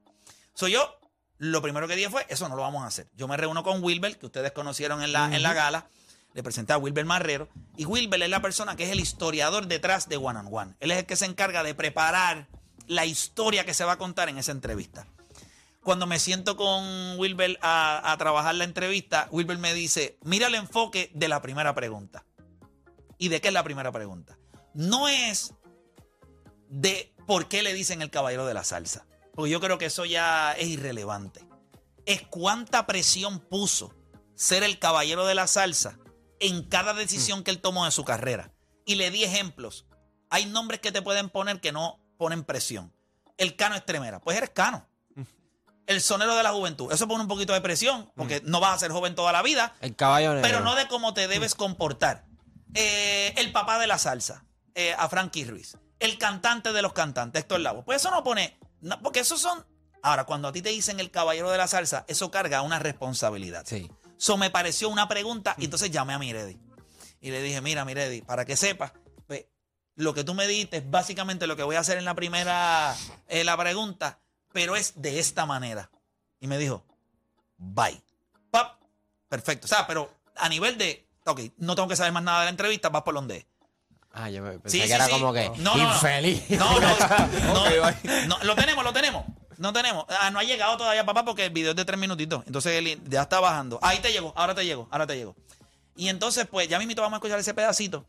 Soy 0.55 0.73
yo, 0.73 0.99
lo 1.39 1.63
primero 1.63 1.89
que 1.89 1.97
dije 1.97 2.11
fue, 2.11 2.27
eso 2.29 2.49
no 2.49 2.57
lo 2.57 2.63
vamos 2.63 2.83
a 2.83 2.87
hacer. 2.87 3.09
Yo 3.15 3.29
me 3.29 3.37
reúno 3.37 3.63
con 3.63 3.83
Wilber, 3.83 4.19
que 4.19 4.27
ustedes 4.27 4.53
conocieron 4.53 5.03
en 5.03 5.13
la, 5.13 5.35
en 5.35 5.43
la 5.43 5.55
gala. 5.55 5.89
Le 6.35 6.43
presenté 6.43 6.73
a 6.73 6.79
Wilber 6.79 7.05
Marrero. 7.05 7.49
Y 7.77 7.85
Wilber 7.85 8.23
es 8.23 8.31
la 8.31 8.43
persona 8.43 8.77
que 8.77 8.85
es 8.85 8.91
el 8.91 9.01
historiador 9.01 9.67
detrás 9.67 10.09
de 10.09 10.17
One 10.17 10.39
on 10.41 10.49
One. 10.51 10.75
Él 10.81 10.91
es 10.91 10.99
el 10.99 11.07
que 11.07 11.17
se 11.17 11.27
encarga 11.27 11.63
de 11.63 11.75
preparar 11.75 12.49
la 12.87 13.07
historia 13.07 13.65
que 13.65 13.75
se 13.75 13.85
va 13.85 13.93
a 13.93 13.99
contar 13.99 14.29
en 14.29 14.39
esa 14.39 14.53
entrevista. 14.53 15.07
Cuando 15.83 16.07
me 16.07 16.19
siento 16.19 16.57
con 16.57 17.19
Wilber 17.19 17.59
a, 17.61 18.13
a 18.13 18.17
trabajar 18.17 18.55
la 18.55 18.65
entrevista, 18.65 19.29
Wilber 19.31 19.59
me 19.59 19.75
dice, 19.75 20.17
mira 20.23 20.47
el 20.47 20.55
enfoque 20.55 21.11
de 21.15 21.29
la 21.29 21.43
primera 21.43 21.75
pregunta. 21.75 22.25
¿Y 23.19 23.29
de 23.29 23.41
qué 23.41 23.49
es 23.49 23.55
la 23.55 23.65
primera 23.65 23.93
pregunta? 23.93 24.39
No 24.75 25.09
es 25.09 25.55
de 26.69 27.15
por 27.27 27.49
qué 27.49 27.63
le 27.63 27.75
dicen 27.75 28.01
el 28.01 28.11
caballero 28.11 28.47
de 28.47 28.55
la 28.55 28.65
salsa. 28.65 29.07
Porque 29.35 29.51
yo 29.51 29.61
creo 29.61 29.79
que 29.79 29.87
eso 29.87 30.05
ya 30.05 30.53
es 30.53 30.69
irrelevante. 30.69 31.45
Es 32.07 32.23
cuánta 32.23 32.87
presión 32.87 33.41
puso 33.41 33.95
ser 34.35 34.63
el 34.63 34.79
caballero 34.79 35.27
de 35.27 35.35
la 35.35 35.47
salsa 35.47 35.99
en 36.43 36.65
cada 36.65 36.93
decisión 36.93 37.45
que 37.45 37.51
él 37.53 37.61
tomó 37.61 37.87
en 37.87 37.93
su 37.93 38.05
carrera. 38.05 38.53
Y 38.85 38.97
le 38.97 39.11
di 39.11 39.23
ejemplos. 39.25 39.87
Hay 40.29 40.47
nombres 40.47 40.81
que 40.81 40.91
te 40.93 41.01
pueden 41.03 41.31
poner 41.31 41.61
que 41.61 41.71
no 41.73 42.01
ponen 42.19 42.43
presión. 42.45 42.93
El 43.39 43.55
Cano 43.57 43.77
Estremera. 43.77 44.21
Pues 44.21 44.37
eres 44.37 44.51
Cano. 44.51 44.87
El 45.87 46.01
sonero 46.01 46.35
de 46.37 46.43
la 46.43 46.53
juventud. 46.53 46.93
Eso 46.93 47.07
pone 47.09 47.23
un 47.23 47.29
poquito 47.29 47.53
de 47.53 47.61
presión, 47.61 48.11
porque 48.17 48.41
no 48.45 48.61
vas 48.61 48.75
a 48.75 48.79
ser 48.79 48.93
joven 48.93 49.15
toda 49.15 49.33
la 49.33 49.43
vida, 49.43 49.75
El 49.81 49.97
caballo 49.97 50.33
negro. 50.35 50.43
pero 50.49 50.61
no 50.61 50.75
de 50.77 50.87
cómo 50.87 51.13
te 51.13 51.27
debes 51.29 51.55
comportar. 51.55 52.25
Eh, 52.75 53.35
el 53.37 53.51
papá 53.53 53.79
de 53.81 53.87
la 53.89 53.99
salsa, 53.99 54.45
eh, 54.75 54.95
a 54.97 55.09
Frankie 55.09 55.45
Ruiz. 55.45 55.77
El 55.99 56.19
cantante 56.19 56.73
de 56.73 56.83
los 56.83 56.93
cantantes, 56.93 57.41
Héctor 57.43 57.61
Lavoe. 57.61 57.83
Pues 57.85 58.01
eso 58.01 58.11
no 58.11 58.23
pone. 58.25 58.59
no, 58.81 59.01
porque 59.03 59.21
esos 59.21 59.41
son. 59.41 59.67
Ahora, 60.03 60.25
cuando 60.25 60.49
a 60.49 60.53
ti 60.53 60.63
te 60.63 60.71
dicen 60.71 60.99
el 61.01 61.11
caballero 61.11 61.51
de 61.51 61.59
la 61.59 61.67
salsa, 61.69 62.05
eso 62.09 62.31
carga 62.31 62.63
una 62.63 62.79
responsabilidad. 62.79 63.65
Sí. 63.67 63.91
Eso 64.23 64.37
me 64.37 64.51
pareció 64.51 64.89
una 64.89 65.09
pregunta 65.09 65.57
y 65.59 65.65
entonces 65.65 65.91
llamé 65.91 66.13
a 66.15 66.19
Miredi. 66.21 66.57
Y 67.21 67.33
le 67.33 67.43
dije, 67.43 67.61
mira, 67.61 67.85
Miredi, 67.85 68.23
para 68.23 68.45
que 68.45 68.57
sepas, 68.57 68.93
pues, 69.27 69.47
lo 69.97 70.15
que 70.15 70.23
tú 70.23 70.33
me 70.33 70.47
diste 70.47 70.77
es 70.77 70.89
básicamente 70.89 71.49
lo 71.49 71.57
que 71.57 71.65
voy 71.65 71.75
a 71.75 71.81
hacer 71.81 71.99
en 71.99 72.05
la 72.05 72.15
primera 72.15 72.95
eh, 73.27 73.43
la 73.43 73.57
pregunta, 73.57 74.21
pero 74.53 74.77
es 74.77 74.93
de 75.03 75.19
esta 75.19 75.45
manera. 75.45 75.91
Y 76.39 76.47
me 76.47 76.57
dijo, 76.57 76.85
bye. 77.57 78.01
Pap, 78.53 78.77
perfecto. 79.29 79.65
O 79.65 79.69
sea, 79.69 79.89
pero 79.89 80.15
a 80.37 80.49
nivel 80.49 80.79
de, 80.79 81.05
ok, 81.27 81.41
no 81.57 81.75
tengo 81.75 81.89
que 81.89 81.97
saber 81.97 82.13
más 82.13 82.23
nada 82.23 82.41
de 82.41 82.45
la 82.45 82.51
entrevista, 82.51 82.91
vas 82.91 83.03
por 83.03 83.15
donde 83.15 83.39
es. 83.39 83.47
Ah, 84.13 84.31
yo 84.31 84.45
pensé 84.45 84.71
Sí, 84.71 84.81
que 84.83 84.87
sí, 84.87 84.93
era 84.93 85.07
sí. 85.07 85.11
como 85.11 85.33
que 85.33 85.49
No, 85.59 85.75
no, 85.77 85.89
no. 85.89 85.95
infeliz. 85.95 86.49
No, 86.51 86.79
no, 86.79 86.97
no, 87.55 88.27
no, 88.29 88.39
lo 88.45 88.55
tenemos, 88.55 88.85
lo 88.85 88.93
tenemos. 88.93 89.25
No 89.63 89.73
tenemos. 89.73 90.05
Ah, 90.09 90.31
no 90.31 90.41
ha 90.41 90.43
llegado 90.43 90.77
todavía, 90.77 91.07
papá, 91.07 91.25
porque 91.25 91.45
el 91.47 91.51
video 91.51 91.71
es 91.71 91.77
de 91.77 91.85
tres 91.85 91.99
minutitos. 91.99 92.43
Entonces 92.47 92.73
él 92.75 93.01
ya 93.09 93.23
está 93.23 93.39
bajando. 93.39 93.79
Ahí 93.81 94.01
te 94.01 94.11
llegó, 94.13 94.33
ahora 94.37 94.55
te 94.55 94.65
llegó, 94.65 94.89
ahora 94.91 95.07
te 95.07 95.17
llegó. 95.17 95.37
Y 95.97 96.09
entonces, 96.09 96.47
pues, 96.51 96.67
ya 96.69 96.79
mismito 96.81 97.01
vamos 97.01 97.17
a 97.17 97.19
escuchar 97.19 97.39
ese 97.39 97.55
pedacito. 97.55 98.05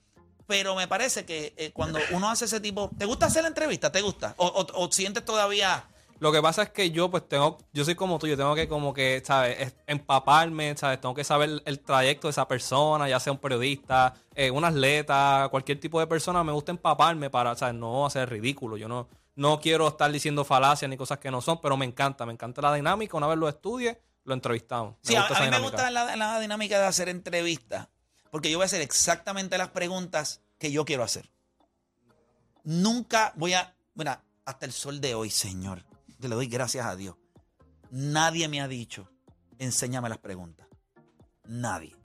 Pero 0.47 0.75
me 0.75 0.87
parece 0.87 1.25
que 1.25 1.53
eh, 1.55 1.71
cuando 1.71 1.99
uno 2.11 2.29
hace 2.29 2.45
ese 2.45 2.59
tipo. 2.59 2.89
¿Te 2.97 3.05
gusta 3.05 3.27
hacer 3.27 3.43
la 3.43 3.49
entrevista? 3.49 3.91
¿Te 3.91 4.01
gusta? 4.01 4.33
¿O, 4.37 4.47
o- 4.47 4.83
o 4.85 4.91
sientes 4.91 5.23
todavía.? 5.23 5.85
Lo 6.19 6.31
que 6.31 6.41
pasa 6.41 6.63
es 6.63 6.69
que 6.69 6.89
yo, 6.91 7.11
pues, 7.11 7.27
tengo, 7.29 7.57
yo 7.73 7.85
soy 7.85 7.95
como 7.95 8.17
tú, 8.17 8.27
yo 8.27 8.35
tengo 8.37 8.55
que 8.55 8.67
como 8.67 8.93
que, 8.93 9.21
¿sabes? 9.23 9.59
Es- 9.59 9.75
Empaparme, 9.87 10.75
¿sabes? 10.75 10.99
Tengo 11.01 11.13
que 11.13 11.23
saber 11.23 11.61
el 11.65 11.79
trayecto 11.81 12.27
de 12.27 12.31
esa 12.31 12.47
persona, 12.47 13.07
ya 13.07 13.19
sea 13.19 13.31
un 13.33 13.39
periodista, 13.39 14.13
eh, 14.33 14.49
un 14.49 14.65
atleta, 14.65 15.47
cualquier 15.51 15.79
tipo 15.79 15.99
de 15.99 16.07
persona, 16.07 16.43
me 16.43 16.51
gusta 16.51 16.71
empaparme 16.71 17.29
para, 17.29 17.55
¿sabes? 17.55 17.75
No 17.75 18.05
hacer 18.05 18.29
ridículo. 18.29 18.75
Yo 18.77 18.87
no, 18.87 19.07
no 19.35 19.59
quiero 19.59 19.87
estar 19.87 20.11
diciendo 20.11 20.43
falacias 20.43 20.89
ni 20.89 20.97
cosas 20.97 21.19
que 21.19 21.31
no 21.31 21.41
son, 21.41 21.59
pero 21.61 21.77
me 21.77 21.85
encanta, 21.85 22.25
me 22.25 22.33
encanta 22.33 22.61
la 22.61 22.73
dinámica. 22.73 23.17
Una 23.17 23.27
vez 23.27 23.37
lo 23.37 23.49
estudie, 23.49 24.01
lo 24.23 24.33
entrevistamos. 24.33 24.95
Sí, 25.01 25.15
a, 25.15 25.27
mí 25.27 25.49
me 25.49 25.59
gusta 25.59 25.89
la, 25.91 26.15
la 26.15 26.39
dinámica 26.39 26.79
de 26.79 26.85
hacer 26.85 27.09
entrevistas. 27.09 27.87
Porque 28.29 28.49
yo 28.49 28.57
voy 28.57 28.63
a 28.63 28.65
hacer 28.65 28.81
exactamente 28.81 29.57
las 29.57 29.69
preguntas 29.69 30.41
que 30.57 30.71
yo 30.71 30.85
quiero 30.85 31.03
hacer. 31.03 31.29
Nunca 32.63 33.33
voy 33.35 33.53
a. 33.53 33.75
Mira, 33.95 34.23
hasta 34.45 34.65
el 34.65 34.71
sol 34.71 35.01
de 35.01 35.15
hoy, 35.15 35.29
Señor. 35.29 35.83
Te 36.19 36.27
le 36.29 36.35
doy 36.35 36.47
gracias 36.47 36.85
a 36.85 36.95
Dios. 36.95 37.15
Nadie 37.91 38.47
me 38.47 38.61
ha 38.61 38.67
dicho, 38.67 39.09
enséñame 39.59 40.09
las 40.09 40.17
preguntas. 40.17 40.67
Nadie. 41.45 41.95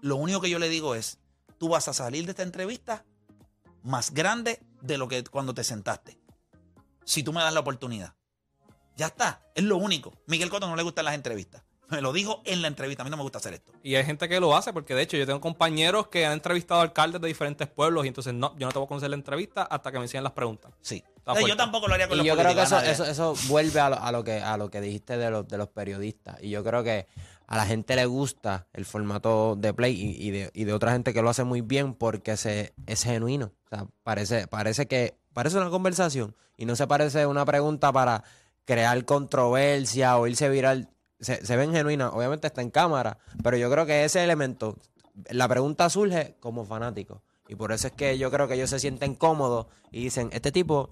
Lo 0.00 0.16
único 0.16 0.40
que 0.40 0.50
yo 0.50 0.58
le 0.58 0.68
digo 0.68 0.94
es, 0.94 1.18
tú 1.58 1.68
vas 1.68 1.88
a 1.88 1.94
salir 1.94 2.24
de 2.26 2.32
esta 2.32 2.42
entrevista 2.42 3.04
más 3.82 4.12
grande 4.12 4.62
de 4.82 4.98
lo 4.98 5.08
que 5.08 5.24
cuando 5.24 5.54
te 5.54 5.64
sentaste. 5.64 6.20
Si 7.04 7.22
tú 7.22 7.32
me 7.32 7.40
das 7.40 7.52
la 7.52 7.60
oportunidad. 7.60 8.14
Ya 8.96 9.06
está. 9.06 9.42
Es 9.54 9.64
lo 9.64 9.76
único. 9.76 10.12
Miguel 10.26 10.50
Cotto 10.50 10.68
no 10.68 10.76
le 10.76 10.82
gustan 10.82 11.04
las 11.04 11.14
entrevistas. 11.14 11.62
Me 11.90 12.00
lo 12.00 12.12
dijo 12.12 12.42
en 12.44 12.62
la 12.62 12.68
entrevista. 12.68 13.02
A 13.02 13.04
mí 13.04 13.10
no 13.10 13.16
me 13.16 13.22
gusta 13.22 13.38
hacer 13.38 13.54
esto. 13.54 13.72
Y 13.82 13.94
hay 13.94 14.04
gente 14.04 14.28
que 14.28 14.40
lo 14.40 14.56
hace, 14.56 14.72
porque 14.72 14.94
de 14.94 15.02
hecho 15.02 15.16
yo 15.16 15.26
tengo 15.26 15.40
compañeros 15.40 16.08
que 16.08 16.24
han 16.24 16.32
entrevistado 16.32 16.80
alcaldes 16.80 17.20
de 17.20 17.28
diferentes 17.28 17.68
pueblos 17.68 18.04
y 18.04 18.08
entonces 18.08 18.32
no, 18.32 18.56
yo 18.58 18.66
no 18.66 18.72
te 18.72 18.78
voy 18.78 18.86
a 18.86 18.88
conocer 18.88 19.10
la 19.10 19.16
entrevista 19.16 19.62
hasta 19.62 19.92
que 19.92 19.98
me 19.98 20.04
enseñen 20.04 20.24
las 20.24 20.32
preguntas. 20.32 20.72
Sí. 20.80 21.04
Sea, 21.24 21.34
yo 21.34 21.40
fuerte. 21.40 21.56
tampoco 21.56 21.88
lo 21.88 21.94
haría 21.94 22.08
con 22.08 22.16
Y 22.16 22.18
los 22.18 22.26
yo 22.26 22.36
creo 22.36 22.54
que 22.54 22.62
eso, 22.62 22.80
eso, 22.80 23.04
eso 23.04 23.34
vuelve 23.48 23.80
a 23.80 23.90
lo, 23.90 23.98
a 23.98 24.12
lo 24.12 24.24
que 24.24 24.40
a 24.40 24.56
lo 24.56 24.70
que 24.70 24.80
dijiste 24.80 25.16
de 25.16 25.30
los, 25.30 25.46
de 25.46 25.58
los 25.58 25.68
periodistas. 25.68 26.42
Y 26.42 26.50
yo 26.50 26.64
creo 26.64 26.82
que 26.82 27.06
a 27.46 27.56
la 27.56 27.66
gente 27.66 27.96
le 27.96 28.06
gusta 28.06 28.66
el 28.72 28.84
formato 28.86 29.54
de 29.56 29.74
play 29.74 29.94
y, 29.94 30.28
y 30.28 30.30
de, 30.30 30.50
y 30.54 30.64
de 30.64 30.72
otra 30.72 30.92
gente 30.92 31.12
que 31.12 31.22
lo 31.22 31.30
hace 31.30 31.44
muy 31.44 31.60
bien 31.60 31.94
porque 31.94 32.36
se, 32.36 32.74
es 32.86 33.04
genuino. 33.04 33.52
O 33.66 33.68
sea, 33.68 33.86
parece, 34.02 34.46
parece 34.46 34.86
que 34.86 35.16
parece 35.34 35.58
una 35.58 35.68
conversación 35.68 36.34
y 36.56 36.64
no 36.64 36.76
se 36.76 36.86
parece 36.86 37.26
una 37.26 37.44
pregunta 37.44 37.92
para 37.92 38.24
crear 38.64 39.04
controversia 39.04 40.16
o 40.16 40.26
irse 40.26 40.48
viral. 40.48 40.88
Se, 41.20 41.44
se 41.44 41.56
ven 41.56 41.72
genuinas. 41.72 42.12
Obviamente 42.14 42.46
está 42.46 42.62
en 42.62 42.70
cámara, 42.70 43.18
pero 43.42 43.58
yo 43.58 43.70
creo 43.70 43.84
que 43.84 44.04
ese 44.04 44.24
elemento, 44.24 44.78
la 45.30 45.46
pregunta 45.48 45.90
surge 45.90 46.36
como 46.40 46.64
fanático. 46.64 47.22
Y 47.48 47.56
por 47.56 47.72
eso 47.72 47.88
es 47.88 47.92
que 47.92 48.16
yo 48.16 48.30
creo 48.30 48.48
que 48.48 48.54
ellos 48.54 48.70
se 48.70 48.78
sienten 48.78 49.14
cómodos 49.14 49.66
y 49.90 50.04
dicen, 50.04 50.30
este 50.32 50.50
tipo 50.50 50.88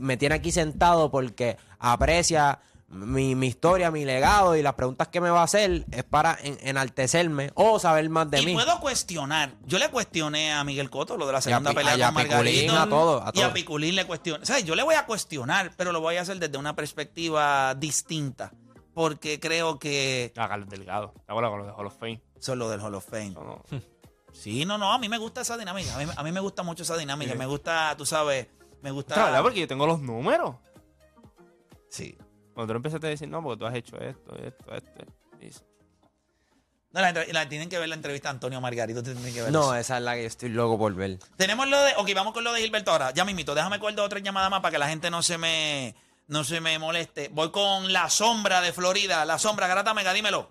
me 0.00 0.16
tiene 0.16 0.34
aquí 0.34 0.52
sentado 0.52 1.10
porque 1.10 1.56
aprecia 1.78 2.60
mi, 2.92 3.34
mi 3.34 3.46
historia, 3.48 3.90
mi 3.90 4.04
legado 4.04 4.54
y 4.54 4.62
las 4.62 4.74
preguntas 4.74 5.08
que 5.08 5.20
me 5.20 5.30
va 5.30 5.40
a 5.40 5.44
hacer 5.44 5.84
es 5.90 6.04
para 6.04 6.38
en- 6.42 6.58
enaltecerme 6.60 7.50
o 7.54 7.78
saber 7.78 8.08
más 8.10 8.30
de 8.30 8.40
y 8.42 8.46
mí. 8.46 8.54
puedo 8.54 8.78
cuestionar. 8.80 9.54
Yo 9.64 9.78
le 9.78 9.88
cuestioné 9.90 10.52
a 10.52 10.62
Miguel 10.62 10.90
Coto 10.90 11.16
lo 11.16 11.26
de 11.26 11.32
la 11.32 11.38
Y 11.38 11.40
a 11.40 11.42
segunda 11.42 11.70
Pi- 11.70 11.76
pelea 11.76 11.96
y 11.96 12.02
a 12.02 12.06
con 12.06 12.14
Margarito. 12.14 12.78
A 12.78 12.88
todo, 12.88 13.22
a 13.26 13.32
Y 13.34 13.40
a. 13.40 13.52
Piculín 13.52 13.96
le 13.96 14.06
cuestioné. 14.06 14.42
O 14.42 14.46
sea, 14.46 14.60
yo 14.60 14.74
le 14.74 14.82
voy 14.82 14.94
a 14.94 15.06
cuestionar, 15.06 15.72
pero 15.76 15.90
lo 15.92 16.00
voy 16.00 16.16
a 16.16 16.20
hacer 16.22 16.38
desde 16.38 16.58
una 16.58 16.76
perspectiva 16.76 17.74
distinta. 17.74 18.52
Porque 18.94 19.40
creo 19.40 19.78
que 19.78 20.32
A 20.36 20.48
Carlos 20.48 20.68
Delgado. 20.68 21.14
¿Te 21.24 21.32
acuerdas 21.32 21.50
con 21.50 21.60
lo 21.60 21.66
de 21.66 21.72
Hall 21.72 21.86
of 21.86 21.96
Fame? 21.98 22.22
son 22.40 22.58
lo 22.58 22.68
del 22.68 22.80
Hall 22.80 22.94
of 22.94 23.06
Fame. 23.08 23.30
No, 23.30 23.42
no. 23.44 23.62
Sí, 24.34 24.64
no, 24.64 24.78
no, 24.78 24.90
a 24.94 24.98
mí 24.98 25.10
me 25.10 25.18
gusta 25.18 25.42
esa 25.42 25.58
dinámica. 25.58 25.94
A 25.94 25.98
mí, 25.98 26.10
a 26.16 26.22
mí 26.22 26.32
me 26.32 26.40
gusta 26.40 26.62
mucho 26.62 26.84
esa 26.84 26.96
dinámica. 26.96 27.34
Me 27.34 27.44
gusta, 27.44 27.94
tú 27.98 28.06
sabes, 28.06 28.46
me 28.80 28.90
gusta. 28.90 29.14
Verdad, 29.14 29.42
porque 29.42 29.60
yo 29.60 29.68
tengo 29.68 29.86
los 29.86 30.00
números. 30.00 30.56
Sí. 31.90 32.16
Cuando 32.54 32.72
tú 32.72 32.76
empezaste 32.76 33.06
a 33.06 33.10
decir, 33.10 33.28
no, 33.28 33.42
porque 33.42 33.58
tú 33.60 33.66
has 33.66 33.74
hecho 33.74 33.96
esto, 33.98 34.36
esto, 34.36 34.74
esto. 34.74 35.04
y 35.40 35.46
dice, 35.46 35.62
No, 36.92 37.00
la, 37.00 37.48
tienen 37.48 37.68
que 37.68 37.78
ver 37.78 37.88
la 37.88 37.94
entrevista 37.94 38.28
a 38.28 38.32
Antonio 38.32 38.60
Margarito. 38.60 39.02
Tienen 39.02 39.32
que 39.32 39.42
ver 39.42 39.50
No, 39.52 39.62
eso. 39.62 39.74
esa 39.76 39.96
es 39.98 40.02
la 40.02 40.14
que 40.14 40.22
yo 40.22 40.26
estoy 40.26 40.48
loco 40.50 40.78
por 40.78 40.94
ver. 40.94 41.18
Tenemos 41.36 41.68
lo 41.68 41.80
de. 41.80 41.92
Ok, 41.96 42.10
vamos 42.14 42.34
con 42.34 42.44
lo 42.44 42.52
de 42.52 42.60
Gilberto 42.60 42.90
ahora. 42.90 43.12
Ya 43.12 43.24
mismito, 43.24 43.54
déjame 43.54 43.78
coger 43.78 43.94
dos 43.94 44.06
o 44.06 44.08
tres 44.08 44.22
llamadas 44.22 44.50
más 44.50 44.60
para 44.60 44.72
que 44.72 44.78
la 44.78 44.88
gente 44.88 45.10
no 45.10 45.22
se 45.22 45.38
me. 45.38 45.94
No 46.28 46.44
se 46.44 46.60
me 46.60 46.78
moleste. 46.78 47.28
Voy 47.32 47.50
con 47.50 47.92
la 47.92 48.08
sombra 48.08 48.60
de 48.60 48.72
Florida. 48.72 49.24
La 49.24 49.38
sombra, 49.38 49.66
Garata 49.66 49.92
Mega, 49.94 50.12
dímelo. 50.12 50.50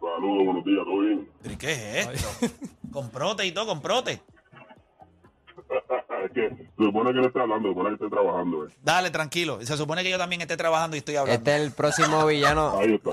Saludos, 0.00 0.44
buenos 0.46 0.64
días, 0.64 0.84
¿todo 0.84 1.00
bien? 1.00 1.28
¿Pero 1.42 1.54
y 1.54 1.56
qué 1.58 2.00
es 2.00 2.06
esto? 2.08 2.54
con 2.90 3.10
prote 3.10 3.44
y 3.44 3.52
todo, 3.52 3.66
con 3.66 3.82
prote. 3.82 4.22
Es 6.30 6.50
que 6.50 6.56
se 6.56 6.84
supone 6.84 7.12
que 7.12 7.20
no 7.20 7.26
esté 7.26 7.40
hablando, 7.40 7.68
se 7.68 7.74
supone 7.74 7.88
que 7.90 8.04
esté 8.04 8.08
trabajando. 8.16 8.66
eh. 8.66 8.70
Dale, 8.82 9.10
tranquilo. 9.10 9.58
Se 9.62 9.76
supone 9.76 10.02
que 10.02 10.10
yo 10.10 10.18
también 10.18 10.40
esté 10.42 10.56
trabajando 10.56 10.96
y 10.96 10.98
estoy 10.98 11.16
hablando. 11.16 11.38
Este 11.38 11.56
es 11.56 11.62
el 11.62 11.72
próximo 11.72 12.26
villano. 12.26 12.72
Ahí 12.78 12.94
está. 12.94 13.10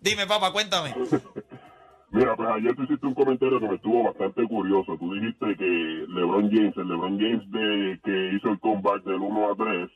Dime, 0.00 0.26
papá, 0.26 0.52
cuéntame. 0.52 0.94
Mira, 2.10 2.36
pues 2.36 2.48
ayer 2.48 2.76
tú 2.76 2.84
hiciste 2.84 3.06
un 3.06 3.14
comentario 3.14 3.58
que 3.58 3.66
me 3.68 3.74
estuvo 3.74 4.04
bastante 4.04 4.44
curioso. 4.46 4.96
Tú 4.98 5.12
dijiste 5.14 5.56
que 5.56 6.04
LeBron 6.08 6.48
James, 6.48 6.76
el 6.76 6.88
LeBron 6.88 7.18
James 7.18 7.50
de, 7.50 8.00
que 8.04 8.36
hizo 8.36 8.50
el 8.50 8.60
comeback 8.60 9.02
del 9.02 9.16
1 9.16 9.50
a 9.50 9.56
3, 9.56 9.90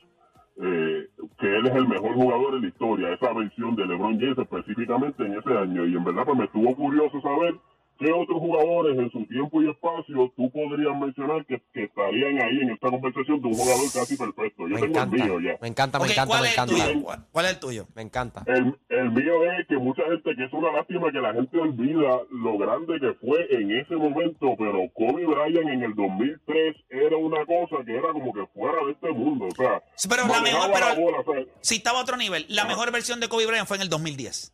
eh, 0.61 1.07
que 1.39 1.55
él 1.55 1.67
es 1.67 1.75
el 1.75 1.87
mejor 1.87 2.15
jugador 2.15 2.55
en 2.55 2.63
la 2.63 2.67
historia, 2.67 3.13
esa 3.13 3.31
versión 3.31 3.73
de 3.77 3.85
LeBron 3.85 4.19
James 4.19 4.37
específicamente 4.37 5.23
en 5.25 5.37
ese 5.37 5.49
año. 5.57 5.85
Y 5.85 5.95
en 5.95 6.03
verdad 6.03 6.23
pues 6.25 6.37
me 6.37 6.43
estuvo 6.45 6.75
curioso 6.75 7.21
saber 7.21 7.55
qué 7.99 8.11
otros 8.11 8.39
jugadores 8.39 8.97
en 8.97 9.11
su 9.11 9.25
tiempo 9.27 9.61
y 9.61 9.69
espacio 9.69 10.31
tú 10.35 10.49
podrías 10.51 10.95
mencionar 10.99 11.45
que, 11.45 11.61
que 11.73 11.83
estarían 11.83 12.41
ahí 12.41 12.59
en 12.61 12.71
esta 12.71 12.89
conversación 12.89 13.41
de 13.41 13.47
un 13.49 13.53
jugador 13.53 13.85
casi 13.93 14.15
perfecto. 14.17 14.63
Yo 14.67 14.75
Me 14.75 14.81
tengo 14.81 14.93
encanta. 14.97 15.15
el 15.17 15.23
mío 15.23 15.39
ya. 15.41 15.57
Me 15.61 15.67
encanta, 15.67 15.99
me 15.99 16.05
encanta, 16.05 16.25
¿cuál 16.27 16.41
me 16.41 16.47
el 16.47 16.53
encanta. 16.53 16.73
tuyo? 16.87 17.01
¿Cuál, 17.03 17.25
cuál 17.31 17.45
es 17.45 17.51
el 17.51 17.59
tuyo? 17.59 17.87
Me 17.95 18.01
encanta. 18.01 18.43
El, 18.47 18.75
el 18.89 19.11
mío 19.11 19.43
es 19.51 19.67
que 19.67 19.77
mucha 19.77 20.03
gente, 20.03 20.35
que 20.35 20.43
es 20.45 20.53
una 20.53 20.71
lástima 20.71 21.11
que 21.11 21.19
la 21.19 21.33
gente 21.33 21.57
olvida 21.59 22.21
lo 22.31 22.57
grande 22.57 22.99
que 22.99 23.13
fue 23.25 23.45
en 23.53 23.71
ese 23.77 23.95
momento, 23.95 24.55
pero 24.57 24.79
Kobe 24.95 25.25
Bryant 25.25 25.69
en 25.69 25.83
el 25.83 25.93
2003 25.95 26.75
era 26.89 27.17
una 27.17 27.45
cosa 27.45 27.83
que 27.85 27.95
era 27.95 28.11
como 28.13 28.33
que 28.33 28.45
fuera 28.53 28.85
de 28.85 28.91
este 28.93 29.11
mundo, 29.11 29.45
o 29.45 29.51
sea, 29.55 29.83
Sí, 29.95 30.07
pero 30.07 30.25
la 30.27 30.41
mejor- 30.41 30.71
pero- 30.73 30.85
la 30.87 30.95
bola, 30.95 31.17
o 31.19 31.33
sea, 31.33 31.43
Si 31.61 31.75
estaba 31.75 31.99
a 31.99 32.03
otro 32.03 32.15
nivel, 32.17 32.45
la 32.49 32.65
mejor 32.65 32.91
versión 32.91 33.19
de 33.19 33.27
Kobe 33.27 33.45
Bryant 33.45 33.67
fue 33.67 33.77
en 33.77 33.81
el 33.83 33.89
2010. 33.89 34.53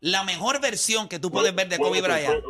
La 0.00 0.24
mejor 0.24 0.60
versión 0.60 1.08
que 1.08 1.18
tú 1.18 1.30
puedes 1.30 1.54
ver 1.54 1.68
de 1.68 1.78
Kobe 1.78 2.00
Bryant. 2.02 2.42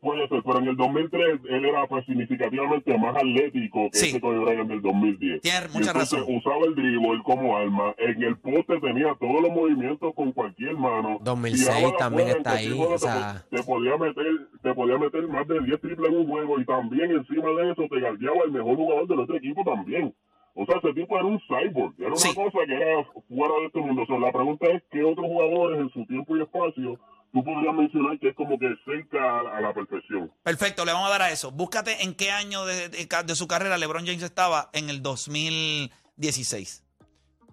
Puede 0.00 0.26
ser, 0.28 0.42
pero 0.42 0.58
en 0.60 0.68
el 0.68 0.76
2003 0.76 1.40
él 1.50 1.64
era 1.66 1.86
pues, 1.86 2.06
significativamente 2.06 2.96
más 2.96 3.14
atlético 3.16 3.90
que 3.92 3.98
Sí. 3.98 4.08
ese 4.08 4.20
Kobe 4.20 4.38
Bryant 4.38 4.68
del 4.70 4.80
2010. 4.80 5.42
Tienes 5.42 5.74
Y 5.74 5.78
mucha 5.78 5.92
razón. 5.92 6.24
Usaba 6.26 6.64
el 6.66 6.74
dribble 6.74 7.22
como 7.22 7.56
arma. 7.56 7.94
En 7.98 8.22
el 8.22 8.38
poste 8.38 8.80
tenía 8.80 9.14
todos 9.20 9.42
los 9.42 9.50
movimientos 9.52 10.14
con 10.14 10.32
cualquier 10.32 10.74
mano. 10.76 11.18
2006 11.22 11.68
Tiraba 11.68 11.92
de 11.92 11.98
también 11.98 12.28
está 12.28 12.52
ahí, 12.52 12.72
o 12.72 12.96
sea- 12.98 13.44
te, 13.50 13.62
podía 13.62 13.96
meter, 13.98 14.24
te 14.62 14.72
podía 14.74 14.96
meter 14.96 15.28
más 15.28 15.46
de 15.46 15.60
10 15.60 15.80
triples 15.80 16.10
en 16.10 16.16
un 16.18 16.28
juego 16.28 16.58
y 16.60 16.64
también 16.64 17.10
encima 17.10 17.50
de 17.50 17.72
eso 17.72 17.82
te 17.90 18.00
guardiaba 18.00 18.38
el 18.46 18.52
mejor 18.52 18.76
jugador 18.76 19.06
del 19.06 19.20
otro 19.20 19.36
equipo 19.36 19.62
también. 19.64 20.14
O 20.54 20.64
sea, 20.66 20.78
ese 20.78 20.92
tipo 20.94 21.14
era 21.16 21.26
un 21.26 21.38
cyborg, 21.40 21.94
era 21.98 22.08
una 22.08 22.34
cosa 22.34 22.58
que 22.66 22.74
era 22.74 23.04
fuera 23.28 23.54
de 23.60 23.66
este 23.66 23.80
mundo. 23.80 24.02
O 24.02 24.06
sea, 24.06 24.18
la 24.18 24.32
pregunta 24.32 24.66
es 24.68 24.82
qué 24.90 25.04
otros 25.04 25.26
jugadores 25.26 25.80
en 25.80 25.90
su 25.90 26.04
tiempo 26.06 26.36
y 26.36 26.42
espacio 26.42 26.98
tú 27.32 27.44
podrías 27.44 27.74
mencionar 27.74 28.18
que 28.18 28.28
es 28.30 28.36
como 28.36 28.58
que 28.58 28.68
cerca 28.84 29.18
a, 29.22 29.58
a 29.58 29.60
la 29.60 29.72
perfección. 29.74 30.32
Perfecto, 30.42 30.84
le 30.84 30.92
vamos 30.92 31.08
a 31.08 31.10
dar 31.10 31.22
a 31.22 31.30
eso. 31.30 31.50
Búscate 31.50 32.02
en 32.02 32.14
qué 32.14 32.30
año 32.30 32.64
de, 32.66 32.88
de 32.88 33.06
de 33.24 33.34
su 33.36 33.46
carrera 33.48 33.78
LeBron 33.78 34.04
James 34.06 34.22
estaba 34.22 34.70
en 34.72 34.90
el 34.90 35.02
2016. 35.02 36.84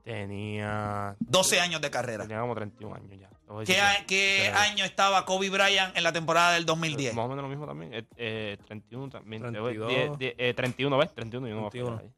Tenía, 0.04 1.16
12 1.20 1.60
años 1.60 1.82
de 1.82 1.92
carrera. 1.92 2.24
tenía 2.24 2.40
como 2.40 2.56
31 2.56 2.96
años 2.96 3.20
ya. 3.20 3.30
¿Qué, 3.66 3.80
a- 3.82 4.06
qué 4.06 4.50
año 4.56 4.84
estaba 4.86 5.26
Kobe 5.26 5.50
Bryant 5.50 5.96
en 5.98 6.04
la 6.04 6.12
temporada 6.14 6.54
del 6.54 6.66
2010? 6.66 7.14
Más 7.16 7.26
o 7.26 7.30
menos 7.30 7.44
lo 7.44 7.50
mismo 7.50 7.66
también. 7.66 7.94
Eh, 7.94 8.04
eh, 8.16 8.58
31 8.68 9.10
también. 9.10 9.42
te 9.52 9.60
voy- 9.60 9.76
32. 9.78 10.18
die- 10.20 10.34
die- 10.38 10.50
eh, 10.50 10.54
31, 10.54 10.98
¿ves? 10.98 11.14
31. 11.14 11.48
Yo 11.48 11.56
no 11.56 11.62
voy 11.62 11.68
a 11.68 11.72
31. 11.72 11.98
fallar 11.98 12.06
ahí. 12.06 12.14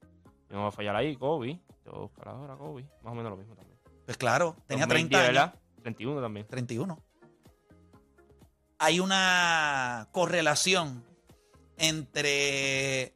Yo 0.50 0.56
no 0.56 0.60
voy 0.62 0.68
a 0.68 0.72
fallar 0.72 0.96
ahí. 0.96 1.16
Kobe. 1.16 1.60
Te 1.84 1.90
voy 1.90 1.98
a 2.00 2.02
buscar 2.02 2.28
ahora, 2.30 2.56
Kobe. 2.56 2.84
Más 3.04 3.12
o 3.12 3.16
menos 3.16 3.32
lo 3.32 3.38
mismo 3.38 3.56
también. 3.56 3.78
Pues 4.06 4.18
claro, 4.18 4.56
tenía 4.68 4.86
2010, 4.86 5.10
30 5.10 5.18
años. 5.20 5.28
¿verdad? 5.54 5.60
31 5.84 6.22
también. 6.22 6.48
31. 6.48 7.00
Hay 8.80 9.00
una 9.00 10.08
correlación 10.12 11.04
entre 11.78 13.14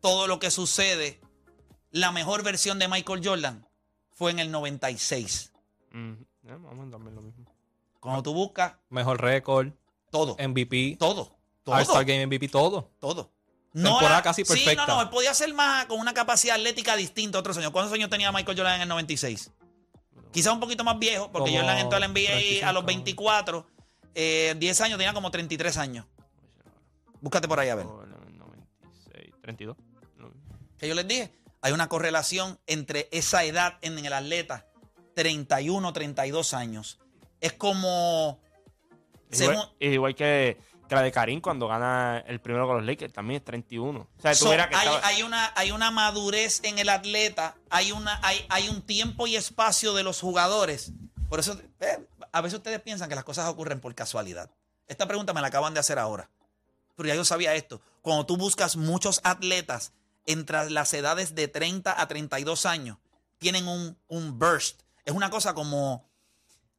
todo 0.00 0.26
lo 0.26 0.38
que 0.38 0.50
sucede. 0.50 1.20
La 1.90 2.12
mejor 2.12 2.42
versión 2.42 2.78
de 2.78 2.88
Michael 2.88 3.20
Jordan 3.24 3.66
fue 4.14 4.30
en 4.30 4.38
el 4.38 4.50
96. 4.50 5.52
Mm, 5.92 6.12
eh, 6.12 6.56
más 6.58 6.72
o 6.72 6.74
menos 6.74 6.90
también 6.90 7.14
lo 7.16 7.22
mismo. 7.22 7.44
Cuando 7.98 8.22
tú 8.22 8.32
buscas 8.32 8.74
Mejor 8.88 9.20
récord, 9.20 9.68
todo, 10.10 10.36
MVP, 10.38 10.96
todo, 10.98 11.36
todo, 11.64 11.74
All-Star 11.74 12.04
Game 12.04 12.26
MVP, 12.26 12.48
todo. 12.48 12.90
todo. 12.98 13.30
Temporada 13.72 14.06
era- 14.14 14.22
casi 14.22 14.44
Sí, 14.44 14.48
perfecta. 14.52 14.86
no, 14.86 14.94
no, 14.96 15.02
él 15.02 15.10
podía 15.10 15.32
ser 15.34 15.52
más 15.54 15.86
con 15.86 16.00
una 16.00 16.12
capacidad 16.14 16.56
atlética 16.56 16.96
distinta 16.96 17.38
a 17.38 17.40
otros 17.40 17.56
años. 17.58 17.70
¿Cuántos 17.70 17.92
años 17.94 18.10
tenía 18.10 18.32
Michael 18.32 18.56
Jordan 18.56 18.76
en 18.76 18.82
el 18.82 18.88
96? 18.88 19.52
Quizás 20.32 20.52
un 20.52 20.60
poquito 20.60 20.82
más 20.82 20.98
viejo, 20.98 21.30
porque 21.30 21.50
Como 21.50 21.60
Jordan 21.62 21.78
entró 21.78 21.96
al 21.96 22.04
NBA 22.04 22.66
a 22.68 22.72
los 22.72 22.84
35. 22.84 22.86
24. 22.86 23.66
Eh, 24.14 24.54
10 24.58 24.80
años, 24.82 24.98
tenía 24.98 25.12
como 25.12 25.30
33 25.30 25.76
años. 25.78 26.06
Búscate 27.20 27.48
por 27.48 27.60
ahí 27.60 27.68
a 27.68 27.74
ver. 27.74 27.86
Oh, 27.86 28.02
en 28.04 28.12
el 28.12 28.38
96, 28.38 29.34
32. 29.42 29.76
lo 30.18 30.28
mismo. 30.30 30.56
que 30.78 30.88
yo 30.88 30.94
les 30.94 31.06
dije, 31.06 31.32
hay 31.62 31.72
una 31.72 31.88
correlación 31.88 32.58
entre 32.66 33.08
esa 33.12 33.44
edad 33.44 33.78
en 33.82 33.98
el 34.04 34.12
atleta, 34.12 34.66
31, 35.14 35.92
32 35.92 36.54
años. 36.54 36.98
Es 37.40 37.52
como... 37.52 38.40
Es 39.30 39.40
igual, 39.42 39.70
igual 39.78 40.14
que, 40.14 40.58
que 40.88 40.94
la 40.94 41.02
de 41.02 41.12
Karim 41.12 41.40
cuando 41.40 41.68
gana 41.68 42.24
el 42.26 42.40
primero 42.40 42.66
con 42.66 42.78
los 42.78 42.86
Lakers. 42.86 43.12
También 43.12 43.38
es 43.38 43.44
31. 43.44 44.00
O 44.00 44.20
sea, 44.20 44.34
So, 44.34 44.50
que 44.50 44.56
hay, 44.56 44.68
estaba- 44.70 45.06
hay 45.06 45.22
una, 45.22 45.52
hay 45.54 45.70
una 45.70 45.90
madurez 45.92 46.60
en 46.64 46.78
el 46.80 46.88
atleta, 46.88 47.56
hay, 47.68 47.92
una, 47.92 48.18
hay, 48.24 48.44
hay 48.48 48.68
un 48.68 48.82
tiempo 48.82 49.26
y 49.28 49.36
espacio 49.36 49.94
de 49.94 50.02
los 50.02 50.20
jugadores. 50.20 50.92
Por 51.30 51.38
eso, 51.38 51.56
eh, 51.78 52.04
a 52.32 52.40
veces 52.40 52.56
ustedes 52.56 52.80
piensan 52.80 53.08
que 53.08 53.14
las 53.14 53.22
cosas 53.22 53.48
ocurren 53.48 53.80
por 53.80 53.94
casualidad. 53.94 54.50
Esta 54.88 55.06
pregunta 55.06 55.32
me 55.32 55.40
la 55.40 55.46
acaban 55.46 55.72
de 55.72 55.80
hacer 55.80 55.96
ahora. 55.96 56.28
Pero 56.96 57.08
ya 57.08 57.14
yo 57.14 57.24
sabía 57.24 57.54
esto. 57.54 57.80
Cuando 58.02 58.26
tú 58.26 58.36
buscas 58.36 58.74
muchos 58.74 59.20
atletas 59.22 59.92
entre 60.26 60.68
las 60.70 60.92
edades 60.92 61.36
de 61.36 61.46
30 61.46 61.98
a 61.98 62.08
32 62.08 62.66
años, 62.66 62.98
tienen 63.38 63.68
un, 63.68 63.96
un 64.08 64.40
burst. 64.40 64.82
Es 65.04 65.14
una 65.14 65.30
cosa 65.30 65.54
como, 65.54 66.04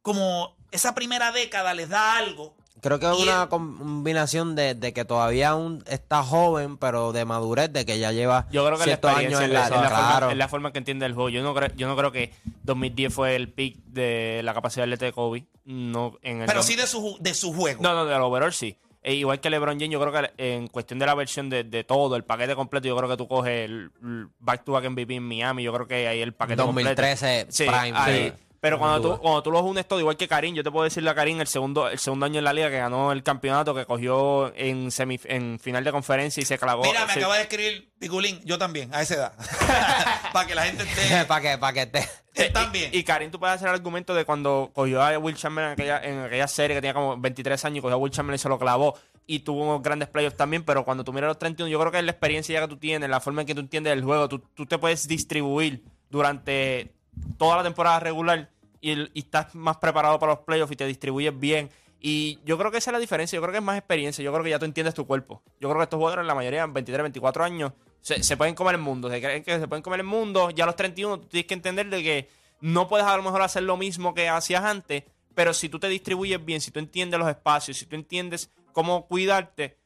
como 0.02 0.54
esa 0.70 0.94
primera 0.94 1.32
década 1.32 1.72
les 1.72 1.88
da 1.88 2.18
algo. 2.18 2.54
Creo 2.82 2.98
que 2.98 3.06
es 3.10 3.18
Y 3.18 3.22
una 3.22 3.44
él- 3.44 3.48
combinación 3.48 4.54
de, 4.56 4.74
de 4.74 4.92
que 4.92 5.04
todavía 5.04 5.50
aún 5.50 5.82
está 5.86 6.22
joven, 6.22 6.76
pero 6.76 7.12
de 7.12 7.24
madurez, 7.24 7.72
de 7.72 7.86
que 7.86 7.98
ya 7.98 8.10
lleva 8.12 8.46
Yo 8.50 8.66
creo 8.66 8.76
que 8.78 8.86
la 8.86 8.92
experiencia 8.94 9.38
años 9.38 9.40
en 9.48 9.52
la, 9.54 9.64
es 9.64 9.70
la 9.70 9.78
claro. 9.88 10.16
forma, 10.18 10.32
es 10.32 10.38
la 10.38 10.48
forma 10.48 10.72
que 10.72 10.78
entiende 10.78 11.06
el 11.06 11.14
juego. 11.14 11.28
Yo 11.30 11.42
no 11.44 11.54
creo, 11.54 11.70
yo 11.76 11.86
no 11.86 11.96
creo 11.96 12.10
que 12.12 12.32
2010 12.64 13.14
fue 13.14 13.36
el 13.36 13.48
peak 13.48 13.76
de 13.86 14.40
la 14.42 14.52
capacidad 14.52 14.86
del 14.86 14.98
de 14.98 15.12
Kobe. 15.12 15.46
No, 15.64 16.18
en 16.22 16.40
el 16.40 16.46
Pero 16.46 16.58
dos- 16.58 16.66
sí 16.66 16.74
de 16.76 16.86
su, 16.88 17.16
de 17.20 17.34
su 17.34 17.52
juego. 17.54 17.80
No, 17.82 17.94
no, 17.94 18.04
del 18.04 18.20
overall 18.20 18.52
sí. 18.52 18.76
E 19.04 19.14
igual 19.14 19.40
que 19.40 19.50
LeBron 19.50 19.78
James, 19.80 19.90
yo 19.92 20.00
creo 20.00 20.12
que 20.12 20.54
en 20.56 20.68
cuestión 20.68 20.98
de 21.00 21.06
la 21.06 21.14
versión 21.16 21.50
de, 21.50 21.64
de 21.64 21.82
todo, 21.82 22.14
el 22.16 22.22
paquete 22.24 22.54
completo, 22.54 22.86
yo 22.86 22.96
creo 22.96 23.08
que 23.08 23.16
tú 23.16 23.26
coges 23.26 23.64
el, 23.68 23.90
el 24.02 24.28
back 24.38 24.64
to 24.64 24.72
back 24.72 24.88
MVP 24.88 25.14
en 25.16 25.24
Miami, 25.24 25.62
yo 25.64 25.72
creo 25.72 25.88
que 25.88 26.06
ahí 26.06 26.20
el 26.20 26.32
paquete 26.34 26.62
2013 26.62 27.26
completo. 27.46 27.52
Sí, 27.52 27.64
prime. 27.64 27.92
ahí. 27.98 28.28
sí. 28.36 28.44
Pero 28.62 28.78
cuando 28.78 29.00
duda. 29.00 29.16
tú, 29.16 29.22
cuando 29.22 29.42
tú 29.42 29.50
lo 29.50 29.60
unes 29.64 29.88
todo, 29.88 29.98
igual 29.98 30.16
que 30.16 30.28
Karim, 30.28 30.54
yo 30.54 30.62
te 30.62 30.70
puedo 30.70 30.84
decirle 30.84 31.10
a 31.10 31.16
Karim 31.16 31.40
el 31.40 31.48
segundo, 31.48 31.88
el 31.88 31.98
segundo 31.98 32.26
año 32.26 32.38
en 32.38 32.44
la 32.44 32.52
liga 32.52 32.70
que 32.70 32.78
ganó 32.78 33.10
el 33.10 33.24
campeonato, 33.24 33.74
que 33.74 33.84
cogió 33.86 34.54
en 34.54 34.86
semif- 34.92 35.26
en 35.26 35.58
final 35.58 35.82
de 35.82 35.90
conferencia 35.90 36.40
y 36.40 36.44
se 36.44 36.58
clavó. 36.58 36.84
Mira, 36.84 37.04
me 37.06 37.12
se- 37.12 37.18
acaba 37.18 37.34
de 37.38 37.42
escribir 37.42 37.90
Piculín, 37.98 38.40
yo 38.44 38.58
también, 38.58 38.94
a 38.94 39.02
esa 39.02 39.14
edad. 39.14 39.32
Para 40.32 40.46
que 40.46 40.54
la 40.54 40.62
gente 40.66 40.84
esté. 40.84 41.24
para 41.26 41.40
que, 41.40 41.58
para 41.58 41.72
que 41.72 41.82
esté. 41.82 42.08
están 42.34 42.68
y, 42.68 42.72
bien. 42.72 42.90
Y 42.94 43.02
Karim, 43.02 43.32
tú 43.32 43.40
puedes 43.40 43.56
hacer 43.56 43.66
el 43.68 43.74
argumento 43.74 44.14
de 44.14 44.24
cuando 44.24 44.70
cogió 44.72 45.02
a 45.02 45.18
Will 45.18 45.36
Chamberlain 45.36 45.72
en 45.72 45.72
aquella, 45.72 45.98
en 46.04 46.20
aquella 46.20 46.46
serie 46.46 46.76
que 46.76 46.80
tenía 46.80 46.94
como 46.94 47.16
23 47.18 47.64
años, 47.64 47.82
cogió 47.82 47.94
a 47.96 47.98
Will 47.98 48.12
Chamberlain 48.12 48.36
y 48.36 48.38
se 48.38 48.48
lo 48.48 48.60
clavó. 48.60 48.94
Y 49.26 49.40
tuvo 49.40 49.62
unos 49.64 49.82
grandes 49.82 50.08
playoffs 50.08 50.36
también, 50.36 50.62
pero 50.64 50.84
cuando 50.84 51.02
tú 51.02 51.12
miras 51.12 51.26
los 51.28 51.38
31, 51.40 51.68
yo 51.68 51.80
creo 51.80 51.90
que 51.90 51.98
es 51.98 52.04
la 52.04 52.12
experiencia 52.12 52.52
ya 52.54 52.60
que 52.60 52.68
tú 52.68 52.76
tienes, 52.76 53.10
la 53.10 53.18
forma 53.20 53.40
en 53.40 53.46
que 53.48 53.54
tú 53.54 53.60
entiendes 53.60 53.92
el 53.92 54.04
juego, 54.04 54.28
tú, 54.28 54.38
tú 54.54 54.66
te 54.66 54.78
puedes 54.78 55.06
distribuir 55.08 55.82
durante 56.10 56.92
toda 57.38 57.56
la 57.58 57.62
temporada 57.62 58.00
regular 58.00 58.48
y, 58.82 58.90
el- 58.90 59.10
y 59.14 59.20
estás 59.20 59.54
más 59.54 59.78
preparado 59.78 60.18
para 60.18 60.32
los 60.34 60.40
playoffs 60.40 60.72
y 60.72 60.76
te 60.76 60.86
distribuyes 60.86 61.38
bien. 61.38 61.70
Y 61.98 62.38
yo 62.44 62.58
creo 62.58 62.70
que 62.70 62.78
esa 62.78 62.90
es 62.90 62.92
la 62.92 62.98
diferencia. 62.98 63.36
Yo 63.36 63.40
creo 63.40 63.52
que 63.52 63.58
es 63.58 63.64
más 63.64 63.78
experiencia. 63.78 64.22
Yo 64.22 64.32
creo 64.32 64.44
que 64.44 64.50
ya 64.50 64.58
tú 64.58 64.64
entiendes 64.66 64.92
tu 64.92 65.06
cuerpo. 65.06 65.40
Yo 65.60 65.68
creo 65.68 65.78
que 65.78 65.84
estos 65.84 65.96
jugadores, 65.98 66.26
la 66.26 66.34
mayoría, 66.34 66.66
23, 66.66 67.02
24 67.04 67.44
años, 67.44 67.72
se, 68.02 68.22
se 68.22 68.36
pueden 68.36 68.54
comer 68.56 68.74
el 68.74 68.80
mundo. 68.82 69.08
Se 69.08 69.20
creen 69.22 69.42
que 69.44 69.58
se 69.58 69.68
pueden 69.68 69.82
comer 69.82 70.00
el 70.00 70.06
mundo. 70.06 70.50
Ya 70.50 70.64
a 70.64 70.66
los 70.66 70.76
31 70.76 71.20
tú 71.20 71.28
tienes 71.28 71.46
que 71.46 71.54
entender 71.54 71.88
de 71.88 72.02
que 72.02 72.28
no 72.60 72.88
puedes 72.88 73.06
a 73.06 73.16
lo 73.16 73.22
mejor 73.22 73.40
hacer 73.42 73.62
lo 73.62 73.76
mismo 73.76 74.14
que 74.14 74.28
hacías 74.28 74.64
antes, 74.64 75.04
pero 75.34 75.54
si 75.54 75.68
tú 75.68 75.78
te 75.78 75.88
distribuyes 75.88 76.44
bien, 76.44 76.60
si 76.60 76.70
tú 76.72 76.80
entiendes 76.80 77.18
los 77.20 77.28
espacios, 77.28 77.76
si 77.78 77.86
tú 77.86 77.94
entiendes 77.94 78.50
cómo 78.72 79.06
cuidarte, 79.06 79.76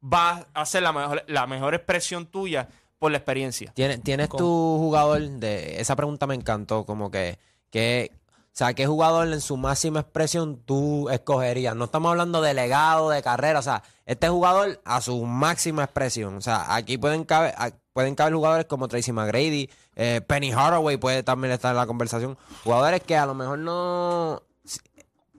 vas 0.00 0.46
a 0.54 0.62
hacer 0.62 0.82
la 0.82 0.92
mejor, 0.92 1.24
la 1.26 1.46
mejor 1.46 1.74
expresión 1.74 2.26
tuya 2.26 2.68
por 2.98 3.10
la 3.10 3.18
experiencia. 3.18 3.72
¿Tienes, 3.74 4.02
tienes 4.02 4.28
tu 4.28 4.36
jugador 4.78 5.20
de. 5.20 5.80
Esa 5.80 5.96
pregunta 5.96 6.26
me 6.26 6.34
encantó, 6.34 6.84
como 6.86 7.10
que. 7.10 7.38
Que 7.72 8.12
o 8.14 8.54
sea, 8.54 8.74
¿qué 8.74 8.86
jugador 8.86 9.26
en 9.32 9.40
su 9.40 9.56
máxima 9.56 10.00
expresión 10.00 10.60
tú 10.66 11.08
escogerías? 11.08 11.74
No 11.74 11.86
estamos 11.86 12.10
hablando 12.10 12.42
de 12.42 12.52
legado, 12.52 13.08
de 13.08 13.22
carrera. 13.22 13.58
O 13.60 13.62
sea, 13.62 13.82
este 14.04 14.28
jugador 14.28 14.78
a 14.84 15.00
su 15.00 15.24
máxima 15.24 15.84
expresión. 15.84 16.36
O 16.36 16.40
sea, 16.42 16.74
aquí 16.74 16.98
pueden 16.98 17.24
caber, 17.24 17.54
pueden 17.94 18.14
caber 18.14 18.34
jugadores 18.34 18.66
como 18.66 18.88
Tracy 18.88 19.10
McGrady, 19.10 19.70
eh, 19.96 20.20
Penny 20.26 20.52
Hardaway 20.52 20.98
puede 20.98 21.22
también 21.22 21.50
estar 21.54 21.70
en 21.70 21.78
la 21.78 21.86
conversación. 21.86 22.36
Jugadores 22.62 23.00
que 23.02 23.16
a 23.16 23.24
lo 23.24 23.32
mejor 23.34 23.58
no. 23.58 24.42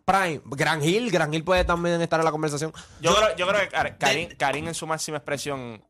Prime, 0.05 0.41
Gran 0.45 0.83
Hill, 0.83 1.11
Gran 1.11 1.31
Hill 1.33 1.43
puede 1.43 1.63
también 1.65 2.01
estar 2.01 2.19
en 2.19 2.25
la 2.25 2.31
conversación. 2.31 2.73
Yo, 2.99 3.13
creo, 3.15 3.35
yo 3.37 3.47
creo 3.47 3.61
que 3.61 3.69
Kar- 3.69 3.97
Karim, 3.99 4.29
Karim 4.37 4.67
en 4.69 4.73
su 4.73 4.87
máxima 4.87 5.17
expresión 5.17 5.83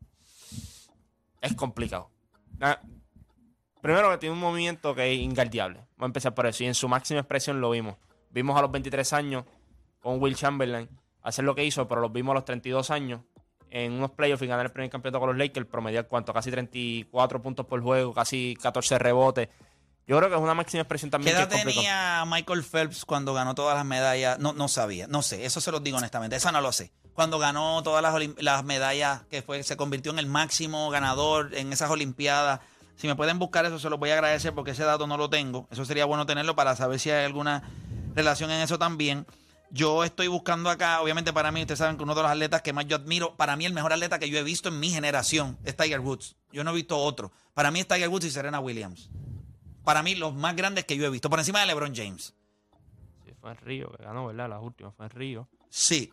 es 1.40 1.54
complicado. 1.54 2.10
Ah, 2.60 2.78
Primero 3.80 4.10
que 4.10 4.18
tiene 4.18 4.34
un 4.34 4.40
movimiento 4.40 4.94
que 4.94 5.10
es 5.12 5.18
inguardiable. 5.18 5.83
Vamos 5.96 6.06
a 6.06 6.10
empezar 6.10 6.34
por 6.34 6.46
eso. 6.46 6.64
Y 6.64 6.66
en 6.66 6.74
su 6.74 6.88
máxima 6.88 7.20
expresión 7.20 7.60
lo 7.60 7.70
vimos. 7.70 7.96
Vimos 8.30 8.58
a 8.58 8.62
los 8.62 8.70
23 8.70 9.12
años 9.12 9.44
con 10.00 10.20
Will 10.20 10.36
Chamberlain 10.36 10.88
hacer 11.22 11.44
lo 11.44 11.54
que 11.54 11.64
hizo, 11.64 11.88
pero 11.88 12.00
los 12.00 12.12
vimos 12.12 12.32
a 12.32 12.34
los 12.34 12.44
32 12.44 12.90
años 12.90 13.22
en 13.70 13.92
unos 13.92 14.12
playoffs 14.12 14.42
y 14.42 14.46
ganar 14.46 14.66
el 14.66 14.72
primer 14.72 14.90
campeonato 14.90 15.18
con 15.18 15.30
los 15.30 15.38
Lakers, 15.38 15.66
promediar 15.66 16.06
cuánto, 16.06 16.32
casi 16.32 16.50
34 16.50 17.42
puntos 17.42 17.66
por 17.66 17.82
juego, 17.82 18.14
casi 18.14 18.56
14 18.62 18.98
rebotes. 18.98 19.48
Yo 20.06 20.18
creo 20.18 20.28
que 20.28 20.36
es 20.36 20.40
una 20.40 20.54
máxima 20.54 20.82
expresión 20.82 21.08
¿Qué 21.08 21.12
también 21.12 21.34
que 21.34 21.42
edad 21.42 21.50
es 21.50 21.56
complicado. 21.56 21.82
tenía 21.82 22.24
Michael 22.26 22.62
Phelps 22.62 23.04
cuando 23.04 23.32
ganó 23.32 23.54
todas 23.54 23.74
las 23.74 23.86
medallas? 23.86 24.38
No, 24.38 24.52
no 24.52 24.68
sabía, 24.68 25.06
no 25.08 25.22
sé, 25.22 25.46
eso 25.46 25.60
se 25.60 25.72
los 25.72 25.82
digo 25.82 25.96
honestamente, 25.96 26.36
esa 26.36 26.52
no 26.52 26.60
lo 26.60 26.72
sé. 26.72 26.92
Cuando 27.14 27.38
ganó 27.38 27.82
todas 27.82 28.02
las, 28.02 28.14
las 28.38 28.64
medallas, 28.64 29.22
que 29.30 29.40
fue, 29.42 29.62
se 29.62 29.76
convirtió 29.76 30.12
en 30.12 30.18
el 30.18 30.26
máximo 30.26 30.90
ganador 30.90 31.54
en 31.54 31.72
esas 31.72 31.90
Olimpiadas. 31.90 32.60
Si 32.96 33.06
me 33.06 33.16
pueden 33.16 33.38
buscar 33.38 33.64
eso, 33.64 33.78
se 33.78 33.90
los 33.90 33.98
voy 33.98 34.10
a 34.10 34.14
agradecer 34.14 34.54
porque 34.54 34.70
ese 34.70 34.84
dato 34.84 35.06
no 35.06 35.16
lo 35.16 35.28
tengo. 35.28 35.66
Eso 35.70 35.84
sería 35.84 36.04
bueno 36.04 36.26
tenerlo 36.26 36.54
para 36.54 36.76
saber 36.76 37.00
si 37.00 37.10
hay 37.10 37.24
alguna 37.24 37.62
relación 38.14 38.50
en 38.50 38.60
eso 38.60 38.78
también. 38.78 39.26
Yo 39.70 40.04
estoy 40.04 40.28
buscando 40.28 40.70
acá, 40.70 41.00
obviamente 41.00 41.32
para 41.32 41.50
mí, 41.50 41.62
ustedes 41.62 41.80
saben 41.80 41.96
que 41.96 42.04
uno 42.04 42.14
de 42.14 42.22
los 42.22 42.30
atletas 42.30 42.62
que 42.62 42.72
más 42.72 42.86
yo 42.86 42.96
admiro, 42.96 43.34
para 43.36 43.56
mí 43.56 43.64
el 43.64 43.72
mejor 43.72 43.92
atleta 43.92 44.20
que 44.20 44.30
yo 44.30 44.38
he 44.38 44.44
visto 44.44 44.68
en 44.68 44.78
mi 44.78 44.90
generación 44.90 45.58
es 45.64 45.76
Tiger 45.76 45.98
Woods. 45.98 46.36
Yo 46.52 46.62
no 46.62 46.70
he 46.70 46.74
visto 46.74 46.96
otro. 46.96 47.32
Para 47.54 47.72
mí 47.72 47.80
es 47.80 47.88
Tiger 47.88 48.08
Woods 48.08 48.26
y 48.26 48.30
Serena 48.30 48.60
Williams. 48.60 49.10
Para 49.84 50.02
mí 50.02 50.14
los 50.14 50.32
más 50.32 50.54
grandes 50.54 50.84
que 50.84 50.96
yo 50.96 51.04
he 51.06 51.10
visto, 51.10 51.28
por 51.28 51.40
encima 51.40 51.60
de 51.60 51.66
LeBron 51.66 51.94
James. 51.94 52.34
Sí, 53.24 53.32
fue 53.40 53.50
en 53.50 53.56
Río 53.56 53.90
que 53.90 54.04
ganó, 54.04 54.26
¿verdad? 54.26 54.48
Las 54.48 54.62
últimas 54.62 54.94
fue 54.94 55.06
en 55.06 55.10
Río. 55.10 55.48
Sí. 55.68 56.12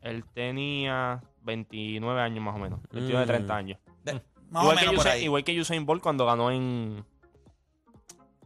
Él 0.00 0.24
tenía 0.32 1.22
29 1.42 2.20
años 2.20 2.42
más 2.42 2.54
o 2.54 2.58
menos. 2.58 2.80
29, 2.92 3.26
30 3.26 3.56
años. 3.56 3.78
Más 4.50 4.62
Igual 4.62 4.76
o 4.76 4.80
que, 4.80 4.86
menos 4.86 4.94
por 4.96 5.06
Usain, 5.06 5.18
ahí. 5.18 5.24
igual 5.24 5.44
que 5.44 5.60
Usain 5.60 5.86
Bolt 5.86 6.02
cuando 6.02 6.24
ganó 6.26 6.50
en... 6.50 7.04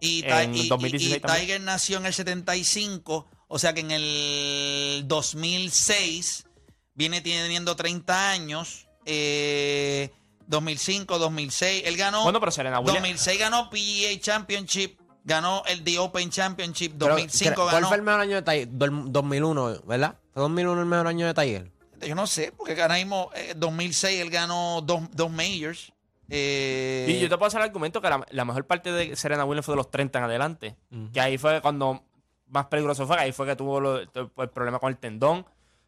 Y, 0.01 0.25
en 0.25 0.55
y- 0.55 0.69
2016 0.69 1.13
y- 1.13 1.17
y 1.17 1.21
también. 1.21 1.41
Tiger 1.47 1.61
nació 1.61 1.99
en 1.99 2.07
el 2.07 2.15
75, 2.15 3.29
o 3.49 3.59
sea 3.59 3.75
que 3.75 3.81
en 3.81 3.91
el 3.91 5.03
2006 5.07 6.47
viene 6.95 7.21
teniendo 7.21 7.77
30 7.77 8.31
años. 8.31 8.87
Eh, 9.05 10.11
2005, 10.47 11.19
2006. 11.19 11.83
Él 11.85 11.97
ganó. 11.97 12.23
Bueno, 12.23 12.41
pero 12.41 12.51
Serena 12.53 12.81
Williams... 12.81 13.01
2006 13.03 13.39
ganó 13.39 13.69
PGA 13.71 14.19
Championship. 14.21 14.99
Ganó 15.23 15.63
el 15.67 15.85
The 15.85 15.99
Open 15.99 16.31
Championship. 16.31 16.95
Pero, 16.99 17.13
2005 17.15 17.55
¿Cuál 17.57 17.71
ganó. 17.73 17.89
fue 17.89 17.97
el 17.99 18.03
mejor 18.03 18.21
año 18.21 18.37
de 18.37 18.43
Tiger? 18.43 18.69
Dol- 18.71 19.05
2001, 19.11 19.83
¿verdad? 19.87 20.19
¿Fue 20.33 20.41
2001 20.43 20.81
el 20.81 20.87
mejor 20.87 21.07
año 21.07 21.27
de 21.27 21.35
Tiger? 21.35 21.71
Yo 22.07 22.15
no 22.15 22.27
sé, 22.27 22.53
porque 22.53 22.81
ahora 22.81 22.95
mismo, 22.97 23.31
eh, 23.35 23.55
2006 23.57 24.21
él 24.21 24.31
ganó 24.31 24.81
dos, 24.83 25.03
dos 25.13 25.31
majors. 25.31 25.93
Eh, 26.29 27.07
Y 27.09 27.19
yo 27.21 27.29
te 27.29 27.37
puedo 27.37 27.49
hacer 27.49 27.61
el 27.61 27.67
argumento 27.67 28.01
que 28.01 28.09
la, 28.09 28.25
la 28.31 28.45
mejor 28.45 28.67
parte 28.67 28.93
de 28.93 29.17
Serena 29.17 29.45
Williams 29.45 29.67
fue 29.67 29.73
de 29.73 29.77
los 29.79 29.91
30 29.91 30.19
en 30.21 30.25
adelante. 30.25 30.77
Que 31.13 31.21
ahí 31.21 31.39
fue 31.39 31.61
cuando 31.61 32.05
más 32.47 32.67
peligroso 32.67 33.07
fue. 33.07 33.17
que 33.17 33.23
Ahí 33.23 33.33
fue 33.33 33.47
que 33.47 33.57
tuvo 33.57 33.81
lo- 33.81 33.99
el 33.99 34.49
problema 34.55 34.79
con 34.79 34.91
el 34.91 34.99
tendón. 34.99 35.45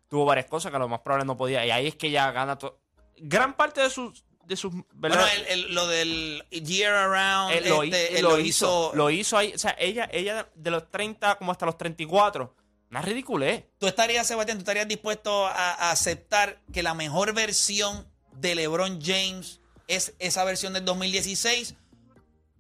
Tuvo 0.08 0.24
varias 0.24 0.46
cosas 0.46 0.70
que 0.70 0.76
a 0.76 0.80
lo 0.80 0.88
más 0.88 1.00
probable 1.00 1.24
no 1.26 1.36
podía. 1.36 1.64
Y 1.64 1.70
ahí 1.70 1.86
es 1.86 1.94
que 1.96 2.10
ya 2.10 2.30
gana 2.32 2.58
todo. 2.58 2.78
Gran 3.18 3.54
parte 3.56 3.80
de 3.80 3.90
sus. 3.90 4.24
De 4.44 4.56
sus 4.56 4.74
¿verdad? 4.92 5.20
bueno, 5.20 5.26
el- 5.48 5.60
el- 5.66 5.74
lo 5.74 5.86
del 5.86 6.44
Year 6.50 6.92
Around, 6.92 7.52
Él 7.54 7.64
este, 7.84 8.18
él 8.18 8.24
lo 8.24 8.40
hizo, 8.40 8.90
Lo 8.94 9.08
hizo 9.08 9.38
ahí. 9.38 9.52
O 9.54 9.58
sea, 9.58 9.76
ella, 9.78 10.08
ella 10.12 10.48
de 10.56 10.70
los 10.72 10.90
30 10.90 11.36
como 11.36 11.52
hasta 11.52 11.64
los 11.64 11.78
34. 11.78 12.52
Una 12.92 13.02
ridiculez. 13.02 13.64
¿Tú 13.78 13.86
estarías, 13.86 14.26
Sebastián, 14.26 14.58
tú 14.58 14.62
estarías 14.62 14.86
dispuesto 14.86 15.46
a, 15.46 15.72
a 15.72 15.90
aceptar 15.90 16.60
que 16.72 16.82
la 16.82 16.92
mejor 16.94 17.32
versión 17.34 18.06
de 18.34 18.54
LeBron 18.54 19.00
James 19.02 19.60
es 19.88 20.12
esa 20.18 20.44
versión 20.44 20.74
del 20.74 20.84
2016? 20.84 21.74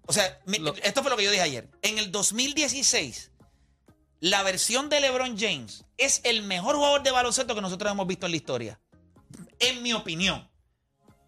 O 0.06 0.12
sea, 0.12 0.40
Lo- 0.46 0.74
esto 0.76 1.02
fue 1.02 1.10
lo 1.10 1.16
que 1.18 1.24
yo 1.24 1.30
dije 1.30 1.42
ayer. 1.42 1.68
En 1.82 1.98
el 1.98 2.10
2016, 2.10 3.30
la 4.20 4.42
versión 4.42 4.88
de 4.88 5.00
LeBron 5.00 5.38
James 5.38 5.84
es 5.98 6.22
el 6.24 6.42
mejor 6.42 6.76
jugador 6.76 7.02
de 7.02 7.10
baloncesto 7.10 7.54
que 7.54 7.60
nosotros 7.60 7.92
hemos 7.92 8.06
visto 8.06 8.24
en 8.24 8.32
la 8.32 8.36
historia. 8.36 8.80
En 9.58 9.82
mi 9.82 9.92
opinión. 9.92 10.50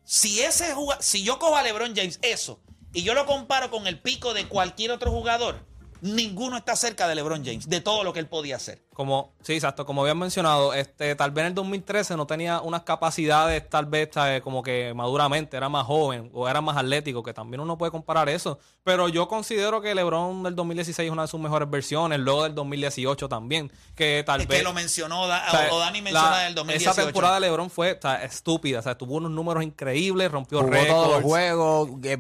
Si, 0.07 0.41
ese 0.41 0.75
si 1.01 1.23
yo 1.23 1.39
cojo 1.39 1.57
a 1.57 1.63
LeBron 1.63 1.95
James 1.95 2.19
eso 2.23 2.61
y 2.95 3.03
yo 3.03 3.13
lo 3.15 3.27
comparo 3.27 3.71
con 3.71 3.87
el 3.87 4.01
pico 4.01 4.33
de 4.35 4.49
cualquier 4.49 4.91
otro 4.93 5.11
jugador, 5.11 5.67
ninguno 6.03 6.57
está 6.59 6.75
cerca 6.77 7.07
de 7.09 7.15
LeBron 7.15 7.45
James, 7.45 7.69
de 7.69 7.81
todo 7.81 8.03
lo 8.05 8.13
que 8.13 8.21
él 8.21 8.29
podía 8.29 8.57
hacer. 8.57 8.84
Como, 8.95 9.33
sí, 9.43 9.55
exacto, 9.55 9.85
como 9.85 10.01
habían 10.03 10.19
mencionado, 10.19 10.73
este, 10.73 11.15
tal 11.17 11.31
vez 11.33 11.43
en 11.43 11.47
el 11.49 11.55
2013 11.55 12.17
no 12.17 12.27
tenía 12.27 12.61
unas 12.61 12.83
capacidades, 12.83 13.69
tal 13.69 13.87
vez 13.87 14.09
eh, 14.17 14.41
como 14.43 14.63
que 14.63 14.93
maduramente, 14.95 15.57
era 15.57 15.69
más 15.69 15.85
joven 15.85 16.31
o 16.33 16.49
era 16.49 16.61
más 16.61 16.77
atlético, 16.77 17.23
que 17.23 17.35
también 17.35 17.61
uno 17.61 17.77
puede 17.77 17.91
comparar 17.93 18.29
eso. 18.29 18.59
Pero 18.85 19.09
yo 19.09 19.29
considero 19.29 19.81
que 19.81 19.95
LeBron 19.95 20.43
del 20.45 20.55
2016 20.55 21.07
es 21.07 21.13
una 21.13 21.23
de 21.23 21.29
sus 21.29 21.41
mejores 21.41 21.69
versiones, 21.69 22.19
luego 22.21 22.45
del 22.45 22.55
2018 22.55 23.29
también, 23.29 23.71
que 23.95 24.23
tal 24.27 24.41
Es 24.43 24.47
vez... 24.49 24.59
que 24.59 24.65
lo 24.65 24.73
mencionó, 24.73 25.27
Da- 25.27 25.45
o 25.71 25.75
o 25.77 25.79
Dani 25.81 26.01
menciona 26.03 26.31
la- 26.31 26.39
del 26.45 26.55
2018. 26.55 26.91
Esa 26.91 27.03
temporada 27.05 27.35
de 27.35 27.41
LeBron 27.41 27.71
fue 27.71 27.99
estúpida, 28.23 28.79
o 28.79 28.83
sea, 28.83 28.97
tuvo 28.97 29.15
unos 29.17 29.31
números 29.31 29.63
increíbles, 29.65 30.31
rompió 30.31 30.61
Jugó 30.61 30.71
todos 30.73 30.87
los 30.87 31.07
récords, 31.07 31.23
juegos, 31.25 31.91
eh, 32.05 32.19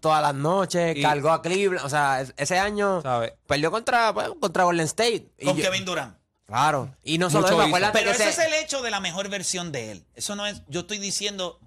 todas 0.00 0.22
las 0.22 0.34
noches, 0.34 0.96
Y- 0.96 1.02
cargó 1.02 1.30
a 1.30 1.40
Cleveland. 1.42 1.84
O 1.86 1.88
sea, 1.88 2.20
es- 2.20 2.34
ese 2.36 2.58
año 2.58 3.00
¿sabes? 3.02 3.32
perdió 3.46 3.70
contra, 3.70 4.12
pues, 4.12 4.28
contra 4.40 4.64
Golden 4.64 4.86
State. 4.86 5.28
Y 5.38 5.44
con 5.46 5.56
yo- 5.56 5.62
Kevin 5.78 5.84
Durant. 5.86 6.18
Claro. 6.46 6.94
Y 7.04 7.18
no 7.18 7.28
solo 7.28 7.42
Mucho 7.42 7.54
eso, 7.54 7.62
hizo. 7.62 7.66
acuérdate 7.68 7.98
Pero 7.98 8.10
que 8.16 8.16
ese 8.16 8.28
es 8.30 8.38
el 8.38 8.54
hecho 8.54 8.80
de 8.82 8.90
la 8.90 9.00
mejor 9.00 9.28
versión 9.28 9.70
de 9.72 9.90
él. 9.92 10.04
Eso 10.14 10.34
no 10.36 10.46
es, 10.46 10.62
yo 10.68 10.80
estoy 10.80 10.98
diciendo, 10.98 11.60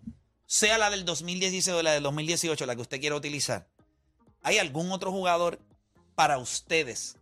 sea 0.47 0.77
la 0.77 0.89
del 0.89 1.05
2016 1.05 1.75
o 1.75 1.83
la 1.83 1.91
del 1.91 2.03
2018, 2.03 2.65
la 2.65 2.75
que 2.75 2.81
usted 2.81 2.99
quiera 2.99 3.15
utilizar. 3.15 3.67
¿Hay 4.43 4.57
algún 4.57 4.91
otro 4.91 5.11
jugador 5.11 5.59
para 6.15 6.39
ustedes 6.39 7.15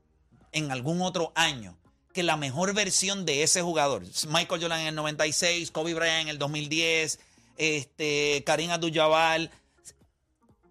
en 0.53 0.71
algún 0.71 1.01
otro 1.01 1.33
año 1.35 1.77
que 2.13 2.23
la 2.23 2.37
mejor 2.37 2.73
versión 2.73 3.25
de 3.25 3.43
ese 3.43 3.61
jugador, 3.61 4.03
Michael 4.29 4.61
Jordan 4.61 4.79
en 4.79 4.87
el 4.87 4.95
96, 4.95 5.69
Kobe 5.71 5.93
Bryant 5.93 6.21
en 6.23 6.27
el 6.29 6.39
2010, 6.39 7.19
este, 7.57 8.41
Karim 8.45 8.71
Abdul-Jabbar, 8.71 9.51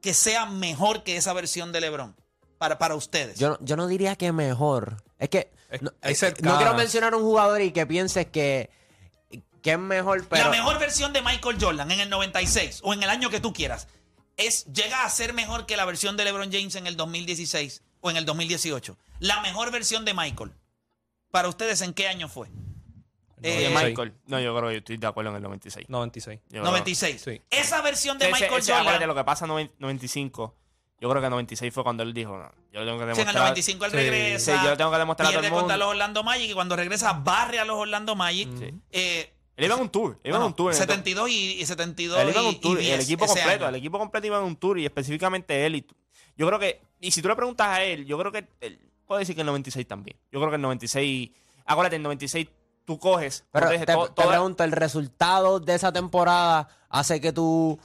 que 0.00 0.14
sea 0.14 0.46
mejor 0.46 1.02
que 1.04 1.16
esa 1.16 1.33
versión 1.33 1.70
de 1.70 1.81
LeBron 1.83 2.16
para, 2.57 2.78
para 2.78 2.94
ustedes? 2.94 3.38
Yo, 3.38 3.50
no- 3.50 3.59
yo 3.61 3.76
no 3.76 3.87
diría 3.87 4.16
que 4.16 4.33
mejor. 4.33 5.02
Es 5.18 5.28
que 5.28 5.50
no, 5.81 5.90
eh, 6.02 6.35
no 6.42 6.57
quiero 6.57 6.74
mencionar 6.74 7.14
un 7.14 7.22
jugador 7.22 7.61
y 7.61 7.72
que 7.72 7.87
pienses 7.87 8.26
que, 8.26 8.70
que 9.62 9.72
es 9.72 9.78
mejor, 9.78 10.26
pero... 10.28 10.44
La 10.44 10.50
mejor 10.50 10.78
versión 10.78 11.12
de 11.12 11.20
Michael 11.22 11.57
Jordan 11.61 11.90
en 11.90 12.00
el 12.00 12.11
96 12.11 12.81
o 12.85 12.92
en 12.94 13.02
el 13.02 13.11
año 13.11 13.31
que 13.31 13.40
tú 13.40 13.52
quieras 13.52 13.88
es 14.37 14.64
llega 14.72 15.04
a 15.04 15.11
ser 15.11 15.33
mejor 15.35 15.66
que 15.66 15.76
la 15.76 15.85
versión 15.85 16.16
de 16.16 16.24
LeBron 16.24 16.50
James 16.52 16.74
en 16.76 16.87
el 16.87 16.96
2016 16.96 17.83
o 18.00 18.11
en 18.11 18.16
el 18.16 18.24
2018. 18.24 18.96
La 19.20 19.40
mejor 19.40 19.70
versión 19.72 20.04
de 20.04 20.14
Michael. 20.14 20.52
Para 21.31 21.48
ustedes, 21.48 21.83
¿en 21.83 21.92
qué 21.92 22.09
año 22.09 22.28
fue? 22.28 22.46
Eh, 23.42 23.66
Eh, 23.66 23.70
Michael. 23.74 24.14
No, 24.26 24.40
yo 24.40 24.57
creo 24.57 24.68
que 24.68 24.74
yo 24.74 24.78
estoy 24.78 24.96
de 24.96 25.07
acuerdo 25.07 25.31
en 25.31 25.37
el 25.37 25.42
96. 25.42 25.88
96. 25.88 26.40
Yo 26.46 26.50
creo- 26.61 26.64
96. 26.64 27.20
Sí. 27.22 27.42
Esa 27.50 27.83
versión 27.83 28.18
de 28.18 28.26
Ese- 28.31 28.33
Michael 28.33 28.61
ese, 28.61 28.72
Jordan. 28.72 29.07
lo 29.07 29.14
que 29.14 29.24
pasa 29.24 29.44
en 29.44 29.50
noven- 29.50 29.72
95. 29.78 30.54
Yo 31.00 31.08
creo 31.08 31.22
que 31.22 31.30
96 31.30 31.72
fue 31.72 31.84
cuando 31.84 32.02
él 32.02 32.12
dijo, 32.12 32.37
no, 32.37 32.50
yo 32.72 32.84
tengo 32.84 32.98
que 32.98 33.04
sí, 33.14 33.20
en 33.20 33.26
demostrar. 33.26 33.28
el 33.28 33.34
95 33.42 33.84
él 33.84 33.90
Sí. 33.92 33.96
regresa. 33.96 34.58
Sí, 34.61 34.66
yo 34.66 34.76
tengo 34.76 34.90
que 34.90 34.98
demostrar 34.98 35.28
a 35.28 35.30
todo 35.32 35.40
el 35.40 35.46
mundo. 35.50 35.61
contra 35.61 35.76
los 35.76 35.88
Orlando 35.88 36.24
Magic 36.24 36.50
y 36.50 36.54
cuando 36.54 36.74
regresa 36.76 37.12
barre 37.12 37.61
a 37.61 37.64
los 37.64 37.76
Orlando 37.76 38.16
Magic. 38.16 38.48
Sí. 38.58 38.74
Eh, 38.90 39.32
Él 39.56 39.64
iba 39.64 39.74
en 39.76 39.80
un 39.82 39.88
tour. 39.90 40.18
Él 40.24 40.30
iba 40.30 40.38
en 40.38 40.42
un 40.44 40.54
tour. 40.54 40.72
en 40.72 40.76
el- 40.76 40.87
72 40.88 41.30
y, 41.30 41.61
y 41.61 41.66
72 41.66 42.18
Él 42.20 42.30
iba 42.30 42.40
en 42.40 42.46
y- 42.46 42.48
un 42.48 42.61
tour. 42.61 42.80
y 42.80 42.84
y 42.87 42.90
el 42.90 42.96
10 42.98 43.04
equipo 43.04 43.26
completo. 43.26 43.48
año. 43.64 43.68
El 43.68 43.74
equipo 43.76 43.98
completo 43.98 44.26
iba 44.26 44.38
en 44.38 44.44
un 44.44 44.56
tour 44.56 44.78
y 44.78 44.84
específicamente 44.87 45.66
él. 45.66 45.76
Y 45.76 45.87
Yo 46.37 46.46
creo 46.46 46.58
que, 46.58 46.80
y 47.00 47.11
si 47.12 47.22
tú 47.22 47.28
le 47.28 47.34
preguntas 47.37 47.66
a 47.68 47.82
él, 47.82 48.04
yo 48.06 48.16
creo 48.18 48.30
que 48.32 48.46
él 48.61 48.80
puede 49.06 49.20
decir 49.20 49.34
que 49.34 49.40
el 49.42 49.46
96 49.46 49.87
también. 49.88 50.16
Yo 50.32 50.38
creo 50.40 50.50
que 50.50 50.56
el 50.56 50.62
96, 50.62 51.30
acuérdate, 51.64 51.96
el 51.96 52.02
96 52.02 52.46
tú 52.84 52.98
coges. 52.98 53.44
Pero 53.52 53.66
te, 53.66 53.72
dije, 53.74 53.87
te 53.87 54.26
pregunto, 54.26 54.62
¿el 54.64 54.72
resultado 54.72 55.58
de 55.61 55.74
esa 55.74 55.92
temporada 55.92 56.68
hace 56.88 57.20
que 57.20 57.32
tú, 57.32 57.78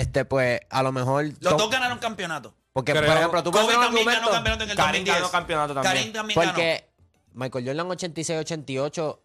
este, 0.00 0.24
pues, 0.24 0.60
a 0.70 0.82
lo 0.82 0.92
mejor... 0.92 1.24
Los 1.40 1.56
dos 1.56 1.70
ganaron 1.70 1.98
campeonato. 1.98 2.54
Porque, 2.72 2.92
Creo- 2.92 3.04
por 3.06 3.16
ejemplo, 3.16 3.42
tú 3.42 3.50
Kobe 3.50 3.72
también 3.74 3.80
ganó 3.80 3.98
argumento... 3.98 4.30
campeonato 4.30 4.64
en 4.64 4.70
el 4.70 4.76
Karim 4.76 4.92
2010. 5.04 5.16
ganó 5.18 5.30
campeonato 5.30 5.74
también. 5.74 5.94
Karim 5.94 6.12
también 6.12 6.38
ganó. 6.40 6.52
Porque 6.52 6.90
Michael 7.32 7.66
Jordan 7.66 7.88
86-88 7.88 9.18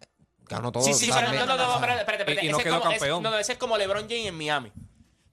ganó 0.48 0.72
todo. 0.72 0.84
Sí, 0.84 0.94
sí, 0.94 1.12
pero 1.14 1.32
no, 1.32 1.46
no, 1.46 1.58
no, 1.58 1.74
espérate, 1.76 2.00
espérate, 2.02 2.24
espérate. 2.24 2.46
Y- 2.46 2.50
y 2.50 2.52
no 2.52 2.58
Ese 2.58 2.68
es 2.68 2.74
quedó 2.74 2.80
como- 2.80 2.92
campeón. 2.92 3.24
no, 3.24 3.32
no, 3.32 3.38
ese 3.38 3.52
es 3.54 3.58
como 3.58 3.78
LeBron 3.78 4.04
James 4.10 4.28
en 4.28 4.38
Miami. 4.38 4.72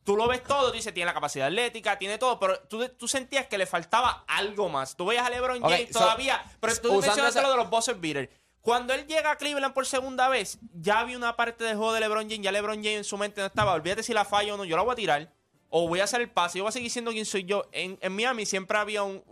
Tú 0.04 0.16
lo 0.16 0.26
ves 0.26 0.42
todo, 0.42 0.72
dices, 0.72 0.92
tiene 0.92 1.06
la 1.06 1.14
capacidad 1.14 1.46
atlética, 1.46 1.96
tiene 1.98 2.18
todo, 2.18 2.38
pero 2.40 2.58
tú, 2.68 2.88
tú 2.98 3.06
sentías 3.06 3.46
que 3.46 3.56
le 3.56 3.66
faltaba 3.66 4.24
algo 4.26 4.68
más. 4.68 4.96
Tú 4.96 5.06
veías 5.06 5.24
a 5.24 5.30
LeBron 5.30 5.62
Ok, 5.62 5.70
James 5.70 5.88
so- 5.92 6.00
todavía, 6.00 6.42
pero 6.60 6.72
tú 6.74 6.88
usando 6.88 7.00
mencionaste 7.02 7.38
esa- 7.38 7.42
lo 7.48 7.50
de 7.52 7.56
los 7.58 7.70
buzzer 7.70 7.94
beaters. 7.96 8.28
Cuando 8.62 8.94
él 8.94 9.06
llega 9.06 9.32
a 9.32 9.36
Cleveland 9.36 9.74
por 9.74 9.86
segunda 9.86 10.28
vez, 10.28 10.58
ya 10.72 11.00
había 11.00 11.16
una 11.16 11.36
parte 11.36 11.64
del 11.64 11.76
juego 11.76 11.92
de 11.92 12.00
LeBron 12.00 12.24
James, 12.30 12.42
ya 12.42 12.52
LeBron 12.52 12.76
James 12.76 12.98
en 12.98 13.04
su 13.04 13.18
mente 13.18 13.40
no 13.40 13.46
estaba, 13.48 13.72
olvídate 13.74 14.02
si 14.04 14.14
la 14.14 14.24
fallo 14.24 14.54
o 14.54 14.56
no, 14.56 14.64
yo 14.64 14.76
la 14.76 14.82
voy 14.82 14.92
a 14.92 14.96
tirar, 14.96 15.32
o 15.68 15.88
voy 15.88 15.98
a 16.00 16.04
hacer 16.04 16.20
el 16.20 16.30
pase, 16.30 16.58
yo 16.58 16.64
voy 16.64 16.68
a 16.68 16.72
seguir 16.72 16.90
siendo 16.90 17.10
quien 17.10 17.26
soy 17.26 17.44
yo. 17.44 17.64
En, 17.72 17.98
en 18.00 18.14
Miami 18.14 18.46
siempre 18.46 18.78
había 18.78 19.02
un... 19.02 19.22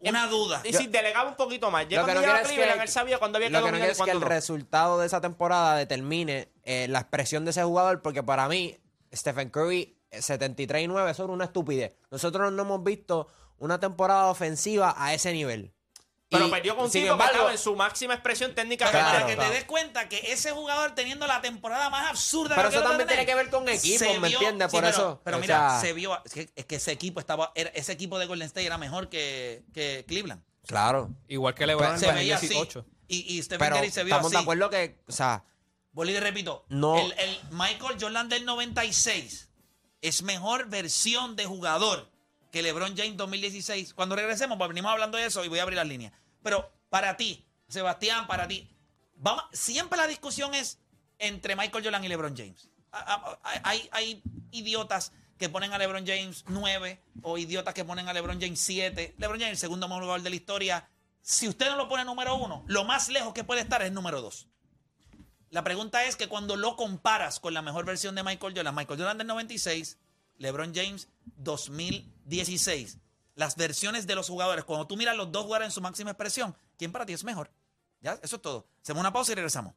Una 0.00 0.26
duda. 0.26 0.60
Y 0.64 0.72
si 0.74 0.86
delegaba 0.86 1.28
un 1.30 1.36
poquito 1.36 1.70
más. 1.70 1.88
Ya 1.88 2.00
Lo 2.00 2.06
que 2.06 2.12
cuando 2.12 2.20
no 2.20 2.26
llegaba 2.26 2.38
a 2.40 2.42
Cleveland, 2.42 2.76
que- 2.76 2.82
él 2.82 2.88
sabía 2.88 3.18
cuándo 3.18 3.36
había 3.36 3.48
que 3.48 3.52
Lo 3.54 3.64
que 3.64 3.72
no 3.72 3.78
es 3.78 3.98
que 4.02 4.10
el 4.10 4.20
no. 4.20 4.26
resultado 4.26 4.98
de 4.98 5.06
esa 5.06 5.20
temporada 5.22 5.76
determine 5.76 6.48
eh, 6.64 6.86
la 6.88 7.00
expresión 7.00 7.44
de 7.46 7.52
ese 7.52 7.62
jugador, 7.62 8.02
porque 8.02 8.22
para 8.22 8.46
mí, 8.48 8.76
Stephen 9.14 9.48
Curry, 9.48 9.96
eh, 10.10 10.20
73 10.20 10.82
y 10.84 10.88
9, 10.88 11.10
eso 11.10 11.24
era 11.24 11.32
una 11.32 11.44
estupidez. 11.46 11.96
Nosotros 12.10 12.52
no 12.52 12.62
hemos 12.62 12.84
visto 12.84 13.28
una 13.58 13.80
temporada 13.80 14.26
ofensiva 14.26 14.94
a 14.96 15.14
ese 15.14 15.32
nivel. 15.32 15.72
Pero 16.34 16.48
Y, 16.48 16.50
perdió 16.50 16.76
con 16.76 16.84
un 16.86 16.90
que 16.90 17.06
estaba 17.06 17.50
en 17.52 17.58
su 17.58 17.74
máxima 17.76 18.14
expresión 18.14 18.54
técnica. 18.54 18.86
Pero 18.90 18.98
Claro. 18.98 19.14
para 19.20 19.26
que 19.26 19.36
te 19.36 19.50
des 19.50 19.64
cuenta 19.64 20.08
que 20.08 20.32
ese 20.32 20.50
jugador 20.52 20.94
teniendo 20.94 21.26
la 21.26 21.40
temporada 21.40 21.88
más 21.90 22.10
absurda 22.10 22.54
Pero 22.56 22.68
que 22.70 22.76
eso 22.76 22.84
también 22.84 23.08
tiene 23.08 23.24
que 23.26 23.34
ver 23.34 23.50
con 23.50 23.68
equipos, 23.68 23.98
se 23.98 24.18
¿me 24.18 24.28
vio- 24.28 24.38
entiendes? 24.38 24.70
sí, 24.70 24.76
Por 24.76 24.84
pero- 24.84 24.94
eso, 24.96 25.20
Pero 25.24 25.38
mira, 25.38 25.70
sea- 25.70 25.80
se 25.80 25.92
vio 25.92 26.20
es 26.24 26.32
que, 26.32 26.50
es 26.54 26.64
que 26.66 26.76
ese 26.76 26.92
equipo 26.92 27.20
estaba 27.20 27.52
era- 27.54 27.70
ese 27.70 27.92
equipo 27.92 28.18
de 28.18 28.26
Golden 28.26 28.46
State 28.46 28.66
era 28.66 28.78
mejor 28.78 29.08
que, 29.08 29.62
que 29.72 30.04
Cleveland. 30.06 30.42
Claro. 30.66 31.10
Igual 31.28 31.54
que 31.54 31.66
LeBron 31.66 31.92
en 31.94 31.98
se 32.00 32.08
el 32.08 32.14
veía 32.14 32.36
así. 32.36 32.48
2018. 32.48 32.86
Y, 33.08 33.36
y 33.36 33.42
Stephen 33.42 33.68
Curry 33.70 33.90
se 33.90 34.02
vio 34.04 34.14
estamos 34.14 34.26
así. 34.32 34.36
de 34.36 34.42
acuerdo 34.42 34.70
que, 34.70 34.98
o 35.06 35.12
sea, 35.12 35.44
Bolí, 35.92 36.18
repito, 36.18 36.64
No. 36.70 36.98
el, 36.98 37.12
el 37.18 37.38
Michael 37.50 37.96
Jordan 38.00 38.28
del 38.28 38.44
96 38.44 39.48
es 40.02 40.22
mejor 40.22 40.68
versión 40.68 41.36
de 41.36 41.44
jugador 41.46 42.10
que 42.50 42.62
LeBron 42.62 42.96
James 42.96 43.16
2016. 43.16 43.94
Cuando 43.94 44.16
regresemos, 44.16 44.56
pues 44.58 44.68
venimos 44.68 44.90
hablando 44.92 45.18
de 45.18 45.26
eso 45.26 45.44
y 45.44 45.48
voy 45.48 45.58
a 45.58 45.62
abrir 45.62 45.76
las 45.76 45.86
líneas. 45.86 46.12
Pero 46.44 46.70
para 46.90 47.16
ti, 47.16 47.44
Sebastián, 47.66 48.28
para 48.28 48.46
ti, 48.46 48.70
siempre 49.52 49.96
la 49.98 50.06
discusión 50.06 50.54
es 50.54 50.78
entre 51.18 51.56
Michael 51.56 51.82
Jordan 51.82 52.04
y 52.04 52.08
LeBron 52.08 52.36
James. 52.36 52.68
A- 52.92 52.98
a- 52.98 53.38
a- 53.42 53.60
Hay, 53.68 53.88
hay 53.90 54.22
idiotas 54.52 55.10
que 55.38 55.48
ponen 55.48 55.72
a 55.72 55.78
LeBron 55.78 56.06
James 56.06 56.44
9 56.46 57.00
o 57.22 57.36
idiotas 57.38 57.74
que 57.74 57.84
ponen 57.84 58.08
a 58.08 58.12
LeBron 58.12 58.40
James 58.40 58.60
7. 58.60 59.14
LeBron 59.18 59.40
James, 59.40 59.52
el 59.52 59.58
segundo 59.58 59.88
mejor 59.88 60.04
jugador 60.04 60.22
de 60.22 60.30
la 60.30 60.36
historia. 60.36 60.88
Si 61.22 61.48
usted 61.48 61.68
no 61.70 61.76
lo 61.76 61.88
pone 61.88 62.04
número 62.04 62.36
uno, 62.36 62.62
lo 62.68 62.84
más 62.84 63.08
lejos 63.08 63.32
que 63.34 63.42
puede 63.42 63.62
estar 63.62 63.82
es 63.82 63.90
número 63.90 64.20
2. 64.20 64.46
La 65.50 65.64
pregunta 65.64 66.04
es 66.04 66.14
que 66.16 66.28
cuando 66.28 66.54
lo 66.56 66.76
comparas 66.76 67.40
con 67.40 67.54
la 67.54 67.62
mejor 67.62 67.84
versión 67.86 68.14
de 68.14 68.22
Michael 68.22 68.54
Jordan, 68.54 68.74
Michael 68.74 68.98
Jordan 69.00 69.18
del 69.18 69.26
96, 69.26 69.98
LeBron 70.38 70.72
James 70.74 71.08
2016, 71.36 72.98
las 73.34 73.56
versiones 73.56 74.06
de 74.06 74.14
los 74.14 74.28
jugadores, 74.28 74.64
cuando 74.64 74.86
tú 74.86 74.96
miras 74.96 75.16
los 75.16 75.30
dos 75.32 75.44
jugadores 75.44 75.68
en 75.68 75.72
su 75.72 75.80
máxima 75.80 76.10
expresión, 76.10 76.56
¿quién 76.78 76.92
para 76.92 77.06
ti 77.06 77.12
es 77.12 77.24
mejor? 77.24 77.50
Ya, 78.00 78.18
eso 78.22 78.36
es 78.36 78.42
todo. 78.42 78.66
Hacemos 78.82 79.00
una 79.00 79.12
pausa 79.12 79.32
y 79.32 79.34
regresamos. 79.34 79.74